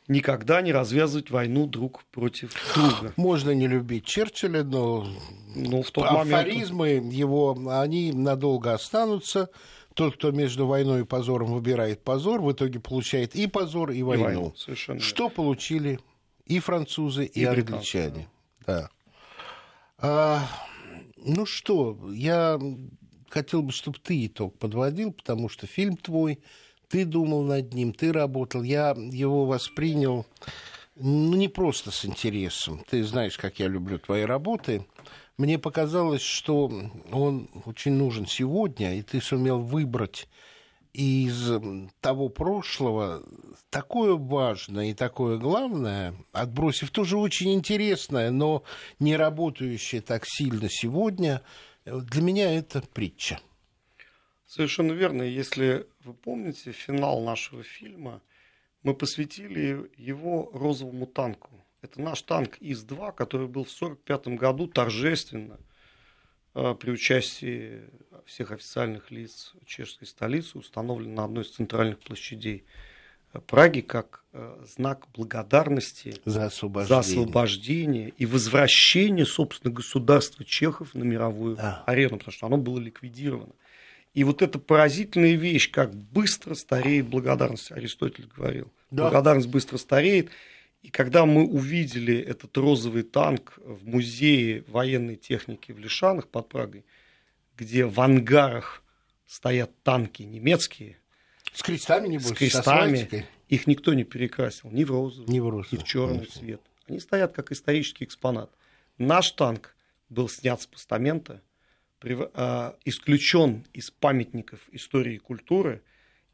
никогда 0.08 0.62
не 0.62 0.72
развязывать 0.72 1.32
войну 1.32 1.66
друг 1.66 2.04
против 2.06 2.54
друга. 2.74 3.14
Можно 3.16 3.52
не 3.52 3.68
любить 3.68 4.06
Черчилля, 4.06 4.64
но 4.64 5.08
ну, 5.56 5.84
в 5.84 5.92
тот 5.92 6.06
афоризмы 6.06 6.96
момент... 6.96 7.14
его, 7.14 7.58
они 7.70 8.12
надолго 8.12 8.74
останутся. 8.74 9.50
Тот, 9.94 10.16
кто 10.16 10.32
между 10.32 10.66
войной 10.66 11.02
и 11.02 11.06
позором 11.06 11.54
выбирает 11.54 12.04
позор, 12.04 12.42
в 12.42 12.52
итоге 12.52 12.80
получает 12.80 13.36
и 13.36 13.46
позор, 13.46 13.92
и 13.92 14.02
войну. 14.02 14.24
И 14.24 14.26
войну 14.26 14.54
совершенно 14.58 15.00
Что 15.00 15.26
верно. 15.26 15.36
получили 15.36 16.00
и 16.46 16.60
французы, 16.60 17.26
и, 17.26 17.42
и 17.42 17.46
англичане. 17.46 18.28
Да. 18.66 18.90
А, 20.00 20.42
ну 21.18 21.46
что, 21.46 21.98
я 22.12 22.60
хотел 23.30 23.62
бы, 23.62 23.72
чтобы 23.72 24.00
ты 24.00 24.26
итог 24.26 24.58
подводил, 24.58 25.12
потому 25.12 25.48
что 25.48 25.68
фильм 25.68 25.96
твой 25.96 26.40
ты 26.94 27.06
думал 27.06 27.42
над 27.42 27.74
ним, 27.74 27.92
ты 27.92 28.14
работал. 28.14 28.62
Я 28.62 28.92
его 28.96 29.46
воспринял 29.48 30.28
ну, 30.96 31.36
не 31.36 31.48
просто 31.48 31.90
с 31.90 32.06
интересом. 32.06 32.86
Ты 32.88 33.04
знаешь, 33.04 33.36
как 33.36 33.58
я 33.58 33.68
люблю 33.68 33.98
твои 33.98 34.26
работы. 34.26 34.86
Мне 35.36 35.58
показалось, 35.58 36.22
что 36.22 36.72
он 37.12 37.50
очень 37.66 37.94
нужен 37.94 38.28
сегодня, 38.28 38.96
и 38.96 39.02
ты 39.02 39.22
сумел 39.22 39.60
выбрать 39.60 40.28
из 40.94 41.52
того 42.00 42.30
прошлого 42.30 43.24
такое 43.72 44.14
важное 44.14 44.92
и 44.92 44.94
такое 44.94 45.40
главное, 45.40 46.14
отбросив 46.32 46.92
тоже 46.92 47.18
очень 47.18 47.56
интересное, 47.56 48.30
но 48.30 48.62
не 49.00 49.18
работающее 49.18 50.02
так 50.02 50.26
сильно 50.28 50.70
сегодня, 50.70 51.42
для 51.86 52.22
меня 52.22 52.56
это 52.56 52.84
притча. 52.94 53.40
Совершенно 54.56 54.92
верно. 54.92 55.24
Если 55.24 55.88
вы 56.04 56.14
помните 56.14 56.74
финал 56.74 57.24
нашего 57.24 57.64
фильма, 57.64 58.22
мы 58.84 58.94
посвятили 58.94 59.90
его 59.98 60.52
розовому 60.54 61.08
танку. 61.08 61.50
Это 61.82 62.00
наш 62.00 62.22
танк 62.22 62.58
ИС-2, 62.60 63.16
который 63.16 63.48
был 63.48 63.64
в 63.64 63.74
1945 63.74 64.40
году 64.40 64.68
торжественно 64.68 65.58
э, 66.54 66.76
при 66.80 66.92
участии 66.92 67.82
всех 68.28 68.52
официальных 68.52 69.10
лиц 69.10 69.54
чешской 69.66 70.08
столицы 70.08 70.60
установлен 70.60 71.16
на 71.16 71.24
одной 71.24 71.46
из 71.46 71.50
центральных 71.50 71.98
площадей 71.98 72.64
э, 73.34 73.40
Праги 73.40 73.82
как 73.82 74.24
э, 74.34 74.66
знак 74.68 75.08
благодарности 75.16 76.14
за 76.26 76.46
освобождение, 76.46 76.88
за 76.88 77.00
освобождение 77.00 78.10
и 78.20 78.28
возвращение, 78.28 79.26
собственно, 79.26 79.74
государства 79.74 80.46
чехов 80.46 80.94
на 80.94 81.02
мировую 81.02 81.56
да. 81.56 81.84
арену, 81.88 82.20
потому 82.20 82.34
что 82.34 82.46
оно 82.46 82.58
было 82.58 82.78
ликвидировано. 82.78 83.54
И 84.14 84.24
вот 84.24 84.42
эта 84.42 84.60
поразительная 84.60 85.34
вещь, 85.34 85.72
как 85.72 85.96
быстро 85.96 86.54
стареет 86.54 87.08
благодарность, 87.08 87.72
Аристотель 87.72 88.28
говорил. 88.28 88.72
Да. 88.92 89.04
Благодарность 89.04 89.48
быстро 89.48 89.78
стареет. 89.78 90.30
И 90.84 90.90
когда 90.90 91.26
мы 91.26 91.48
увидели 91.48 92.16
этот 92.18 92.56
розовый 92.58 93.04
танк 93.04 93.54
в 93.58 93.88
музее 93.88 94.66
военной 94.68 95.16
техники 95.16 95.72
в 95.72 95.80
Лишанах 95.80 96.28
под 96.28 96.48
Прагой, 96.50 96.86
где 97.58 97.86
в 97.86 98.00
ангарах 98.00 98.84
стоят 99.26 99.72
танки 99.82 100.22
немецкие, 100.24 100.98
с 101.52 101.64
крестами, 101.64 102.08
небось, 102.08 102.28
с 102.28 102.34
крестами, 102.34 103.26
их 103.48 103.68
никто 103.68 103.94
не 103.94 104.04
перекрасил 104.04 104.70
ни 104.72 104.84
в 104.84 104.92
розовый, 104.92 105.32
ни 105.32 105.40
в, 105.40 105.50
розовый, 105.50 105.80
ни 105.80 105.84
в 105.84 105.84
черный 105.86 106.26
цвет. 106.26 106.62
Они 106.88 107.00
стоят 107.00 107.34
как 107.34 107.52
исторический 107.52 108.04
экспонат. 108.04 108.52
Наш 108.98 109.32
танк 109.32 109.76
был 110.10 110.30
снят 110.30 110.62
с 110.62 110.68
постамента– 110.68 111.42
исключен 112.86 113.66
из 113.74 113.92
памятников 113.92 114.60
истории 114.72 115.16
и 115.16 115.20
культуры, 115.20 115.82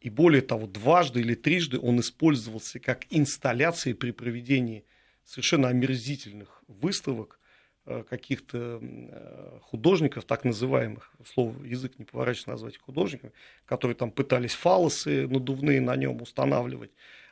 и 0.01 0.09
более 0.09 0.41
того, 0.41 0.67
дважды 0.67 1.20
или 1.20 1.36
трижды 1.36 1.78
он 1.80 1.99
использовался 1.99 2.80
как 2.80 3.05
инсталляции 3.09 3.93
при 3.93 4.11
проведении 4.11 4.86
совершенно 5.26 5.67
омерзительных 5.67 6.63
выставок 6.67 7.39
а, 7.86 8.03
каких-то 8.03 8.80
а, 8.82 9.59
художников, 9.61 10.26
так 10.26 10.45
называемых, 10.45 11.11
слово 11.26 11.63
язык 11.63 11.99
не 11.99 12.05
поворачивается 12.05 12.51
назвать 12.51 12.78
художниками, 12.78 13.34
которые 13.65 13.95
там 13.95 14.11
пытались 14.11 14.53
фалосы 14.53 15.28
надувные 15.28 15.82
на 15.82 15.95
нем 15.95 16.22
устанавливать. 16.22 16.91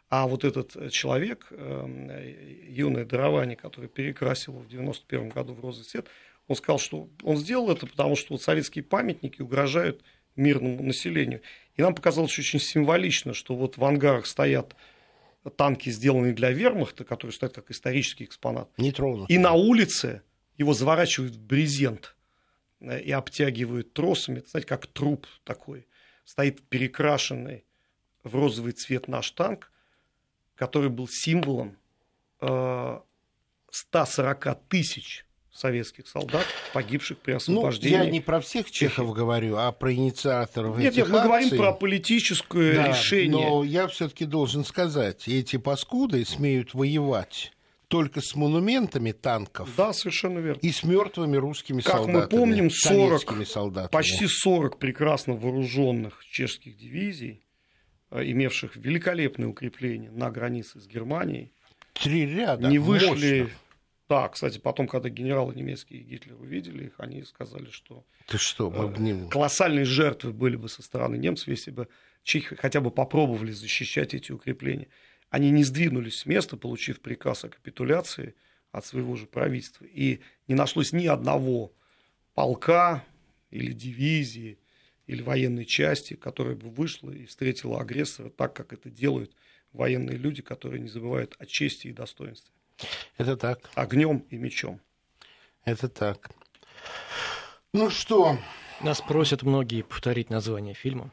А 0.09 0.25
вот 0.25 0.45
этот 0.45 0.89
человек, 0.93 1.51
юное 1.51 3.03
дарование, 3.03 3.57
который 3.57 3.89
перекрасил 3.89 4.53
в 4.53 4.67
91 4.69 5.27
году 5.27 5.53
в 5.53 5.59
розовый 5.59 5.85
цвет, 5.85 6.07
он 6.47 6.55
сказал, 6.55 6.79
что 6.79 7.09
он 7.23 7.37
сделал 7.37 7.69
это, 7.71 7.85
потому 7.87 8.15
что 8.15 8.33
вот 8.33 8.41
советские 8.41 8.83
памятники 8.83 9.41
угрожают 9.41 10.03
мирному 10.35 10.81
населению. 10.83 11.41
И 11.75 11.81
нам 11.81 11.93
показалось 11.93 12.37
очень 12.39 12.59
символично, 12.59 13.33
что 13.33 13.55
вот 13.55 13.77
в 13.77 13.83
ангарах 13.83 14.25
стоят 14.25 14.75
танки, 15.55 15.89
сделанные 15.89 16.33
для 16.33 16.51
вермахта, 16.51 17.03
которые 17.03 17.33
стоят 17.33 17.55
как 17.55 17.71
исторический 17.71 18.25
экспонат. 18.25 18.69
Не 18.77 18.91
тронут. 18.91 19.29
И 19.29 19.37
на 19.37 19.53
улице 19.53 20.21
его 20.57 20.73
заворачивают 20.73 21.35
в 21.35 21.41
брезент 21.41 22.15
э, 22.79 23.01
и 23.01 23.11
обтягивают 23.11 23.93
тросами. 23.93 24.39
Это, 24.39 24.49
знаете, 24.49 24.67
как 24.67 24.87
труп 24.87 25.27
такой. 25.43 25.87
Стоит 26.25 26.61
перекрашенный 26.63 27.65
в 28.23 28.35
розовый 28.35 28.73
цвет 28.73 29.07
наш 29.07 29.31
танк, 29.31 29.71
который 30.55 30.89
был 30.89 31.07
символом 31.07 31.77
э, 32.41 32.99
140 33.71 34.67
тысяч 34.67 35.26
советских 35.57 36.07
солдат, 36.07 36.45
погибших 36.73 37.17
при 37.17 37.33
освобождении. 37.33 37.97
Ну, 37.97 38.03
я 38.03 38.09
не 38.09 38.21
про 38.21 38.39
всех 38.39 38.69
чехов 38.69 39.11
говорю, 39.13 39.57
а 39.57 39.71
про 39.71 39.93
инициаторов 39.93 40.77
нет, 40.77 40.93
этих 40.93 41.05
Нет, 41.05 41.09
мы 41.09 41.17
акций. 41.17 41.27
говорим 41.27 41.57
про 41.57 41.73
политическое 41.73 42.75
да, 42.75 42.87
решение. 42.89 43.49
Но 43.49 43.63
я 43.63 43.87
все-таки 43.87 44.25
должен 44.25 44.63
сказать, 44.63 45.27
эти 45.27 45.57
паскуды 45.57 46.23
смеют 46.25 46.73
воевать 46.75 47.51
только 47.87 48.21
с 48.21 48.35
монументами 48.35 49.13
танков. 49.13 49.69
Да, 49.75 49.93
совершенно 49.93 50.39
верно. 50.39 50.59
И 50.61 50.71
с 50.71 50.83
мертвыми 50.83 51.37
русскими 51.37 51.81
как 51.81 51.95
солдатами. 51.95 52.21
Как 52.21 52.31
мы 52.31 52.37
помним, 52.37 52.69
40, 52.69 53.47
солдатами. 53.47 53.91
почти 53.91 54.27
40 54.27 54.77
прекрасно 54.77 55.33
вооруженных 55.33 56.23
чешских 56.29 56.77
дивизий, 56.77 57.41
э, 58.11 58.23
имевших 58.29 58.75
великолепные 58.75 59.47
укрепления 59.47 60.11
на 60.11 60.29
границе 60.29 60.79
с 60.79 60.87
Германией, 60.87 61.51
Три 61.93 62.27
ряда. 62.27 62.67
Не 62.67 62.77
вышли. 62.77 63.41
Мощно. 63.41 63.49
Да, 64.09 64.29
кстати, 64.29 64.57
потом, 64.57 64.87
когда 64.87 65.09
генералы 65.09 65.53
немецкие 65.53 65.99
и 65.99 66.03
Гитлер 66.03 66.39
увидели 66.39 66.85
их, 66.85 66.93
они 66.97 67.23
сказали, 67.23 67.69
что, 67.69 68.05
Ты 68.27 68.37
что 68.37 68.69
мы 68.69 69.09
э, 69.09 69.29
колоссальные 69.29 69.83
жертвы 69.83 70.31
были 70.31 70.55
бы 70.55 70.69
со 70.69 70.81
стороны 70.81 71.17
немцев, 71.17 71.49
если 71.49 71.71
бы 71.71 71.89
чехи 72.23 72.55
хотя 72.55 72.79
бы 72.79 72.89
попробовали 72.89 73.51
защищать 73.51 74.13
эти 74.13 74.31
укрепления. 74.31 74.87
Они 75.29 75.51
не 75.51 75.65
сдвинулись 75.65 76.19
с 76.19 76.25
места, 76.25 76.55
получив 76.55 77.01
приказ 77.01 77.43
о 77.43 77.49
капитуляции 77.49 78.35
от 78.71 78.85
своего 78.85 79.15
же 79.15 79.25
правительства. 79.25 79.85
И 79.85 80.21
не 80.47 80.55
нашлось 80.55 80.93
ни 80.93 81.05
одного 81.07 81.73
полка 82.33 83.03
или 83.49 83.73
дивизии 83.73 84.57
или 85.05 85.21
военной 85.21 85.65
части, 85.65 86.13
которая 86.13 86.55
бы 86.55 86.69
вышла 86.69 87.11
и 87.11 87.25
встретила 87.25 87.81
агрессора 87.81 88.29
так, 88.29 88.53
как 88.53 88.71
это 88.71 88.89
делают 88.89 89.35
военные 89.73 90.17
люди, 90.17 90.41
которые 90.41 90.81
не 90.81 90.89
забывают 90.89 91.35
о 91.39 91.45
чести 91.45 91.87
и 91.87 91.93
достоинстве. 91.93 92.53
Это 93.17 93.37
так. 93.37 93.69
Огнем 93.75 94.25
и 94.29 94.37
мечом. 94.37 94.79
Это 95.65 95.89
так. 95.89 96.29
Ну 97.73 97.89
что? 97.89 98.37
Нас 98.81 99.01
просят 99.01 99.43
многие 99.43 99.81
повторить 99.81 100.29
название 100.29 100.73
фильма. 100.73 101.11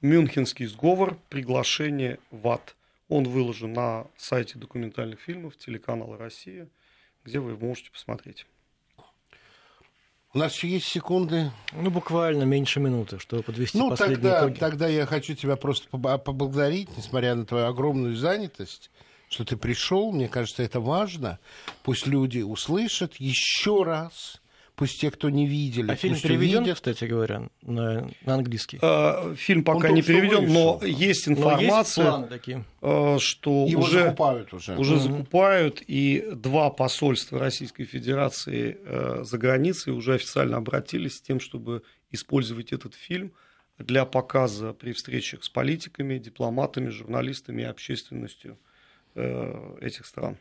Мюнхенский 0.00 0.66
сговор. 0.66 1.18
Приглашение 1.28 2.18
в 2.30 2.48
ад. 2.48 2.76
Он 3.08 3.24
выложен 3.24 3.72
на 3.72 4.06
сайте 4.16 4.58
документальных 4.58 5.20
фильмов 5.20 5.56
телеканала 5.56 6.16
«Россия», 6.16 6.68
где 7.24 7.40
вы 7.40 7.56
можете 7.56 7.90
посмотреть. 7.90 8.46
У 10.34 10.38
нас 10.38 10.54
еще 10.54 10.68
есть 10.68 10.86
секунды. 10.86 11.50
Ну, 11.72 11.90
буквально 11.90 12.44
меньше 12.44 12.80
минуты, 12.80 13.18
чтобы 13.18 13.42
подвести 13.42 13.76
ну, 13.76 13.90
последние 13.90 14.16
тогда, 14.16 14.38
итоги. 14.38 14.58
тогда 14.58 14.88
я 14.88 15.04
хочу 15.04 15.34
тебя 15.34 15.56
просто 15.56 15.88
поблагодарить, 15.90 16.88
несмотря 16.96 17.34
на 17.34 17.44
твою 17.44 17.66
огромную 17.66 18.16
занятость, 18.16 18.90
что 19.32 19.44
ты 19.44 19.56
пришел. 19.56 20.12
Мне 20.12 20.28
кажется, 20.28 20.62
это 20.62 20.80
важно. 20.80 21.38
Пусть 21.82 22.06
люди 22.06 22.40
услышат 22.40 23.16
еще 23.16 23.82
раз 23.82 24.42
Пусть 24.74 25.00
те, 25.00 25.10
кто 25.10 25.28
не 25.28 25.46
видели, 25.46 25.92
а 25.92 25.96
фильм 25.96 26.18
переведен, 26.18 26.74
кстати 26.74 27.04
говоря, 27.04 27.50
на, 27.60 28.08
на 28.24 28.34
английский. 28.34 28.78
А, 28.80 29.34
фильм 29.36 29.64
пока 29.64 29.88
Он 29.88 29.94
не 29.94 30.02
переведен, 30.02 30.50
но 30.50 30.80
есть 30.82 31.28
информация, 31.28 32.10
но 32.10 32.18
есть 32.18 32.28
такие. 32.30 32.64
А, 32.80 33.18
что 33.18 33.66
Его 33.68 33.82
уже 33.82 34.04
закупают 34.04 34.54
уже. 34.54 34.76
Уже 34.78 34.94
mm 34.94 34.98
закупают, 34.98 35.82
и 35.86 36.26
два 36.32 36.70
посольства 36.70 37.38
Российской 37.38 37.84
Федерации 37.84 38.78
э, 38.82 39.24
за 39.24 39.38
границей 39.38 39.92
уже 39.92 40.14
официально 40.14 40.56
обратились 40.56 41.16
с 41.16 41.20
тем, 41.20 41.38
чтобы 41.38 41.82
использовать 42.10 42.72
этот 42.72 42.94
фильм 42.94 43.32
для 43.78 44.06
показа 44.06 44.72
при 44.72 44.92
встречах 44.92 45.44
с 45.44 45.50
политиками, 45.50 46.18
дипломатами, 46.18 46.88
журналистами 46.88 47.60
и 47.60 47.66
общественностью 47.66 48.52
э, 48.52 48.71
этих 49.14 50.06
стран. 50.06 50.36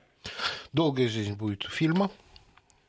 Долгая 0.74 1.10
жизнь 1.10 1.34
будет 1.34 1.66
у 1.66 1.70
фильма. 1.70 2.12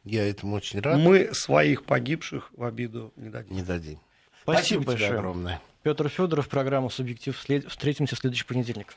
Я 0.05 0.29
этому 0.29 0.57
очень 0.57 0.81
рад. 0.81 0.99
Мы 0.99 1.33
своих 1.33 1.85
погибших 1.85 2.51
в 2.55 2.65
обиду 2.65 3.13
не 3.17 3.31
дадим. 3.31 3.57
Не 3.57 3.63
дадим. 3.63 4.01
Спасибо, 4.43 4.83
Спасибо 4.83 4.85
большое. 4.85 5.13
огромное. 5.13 5.61
Петр 5.83 6.09
Федоров, 6.09 6.49
программа 6.49 6.89
«Субъектив». 6.89 7.37
Встретимся 7.69 8.17
в 8.17 8.19
следующий 8.19 8.45
понедельник. 8.45 8.95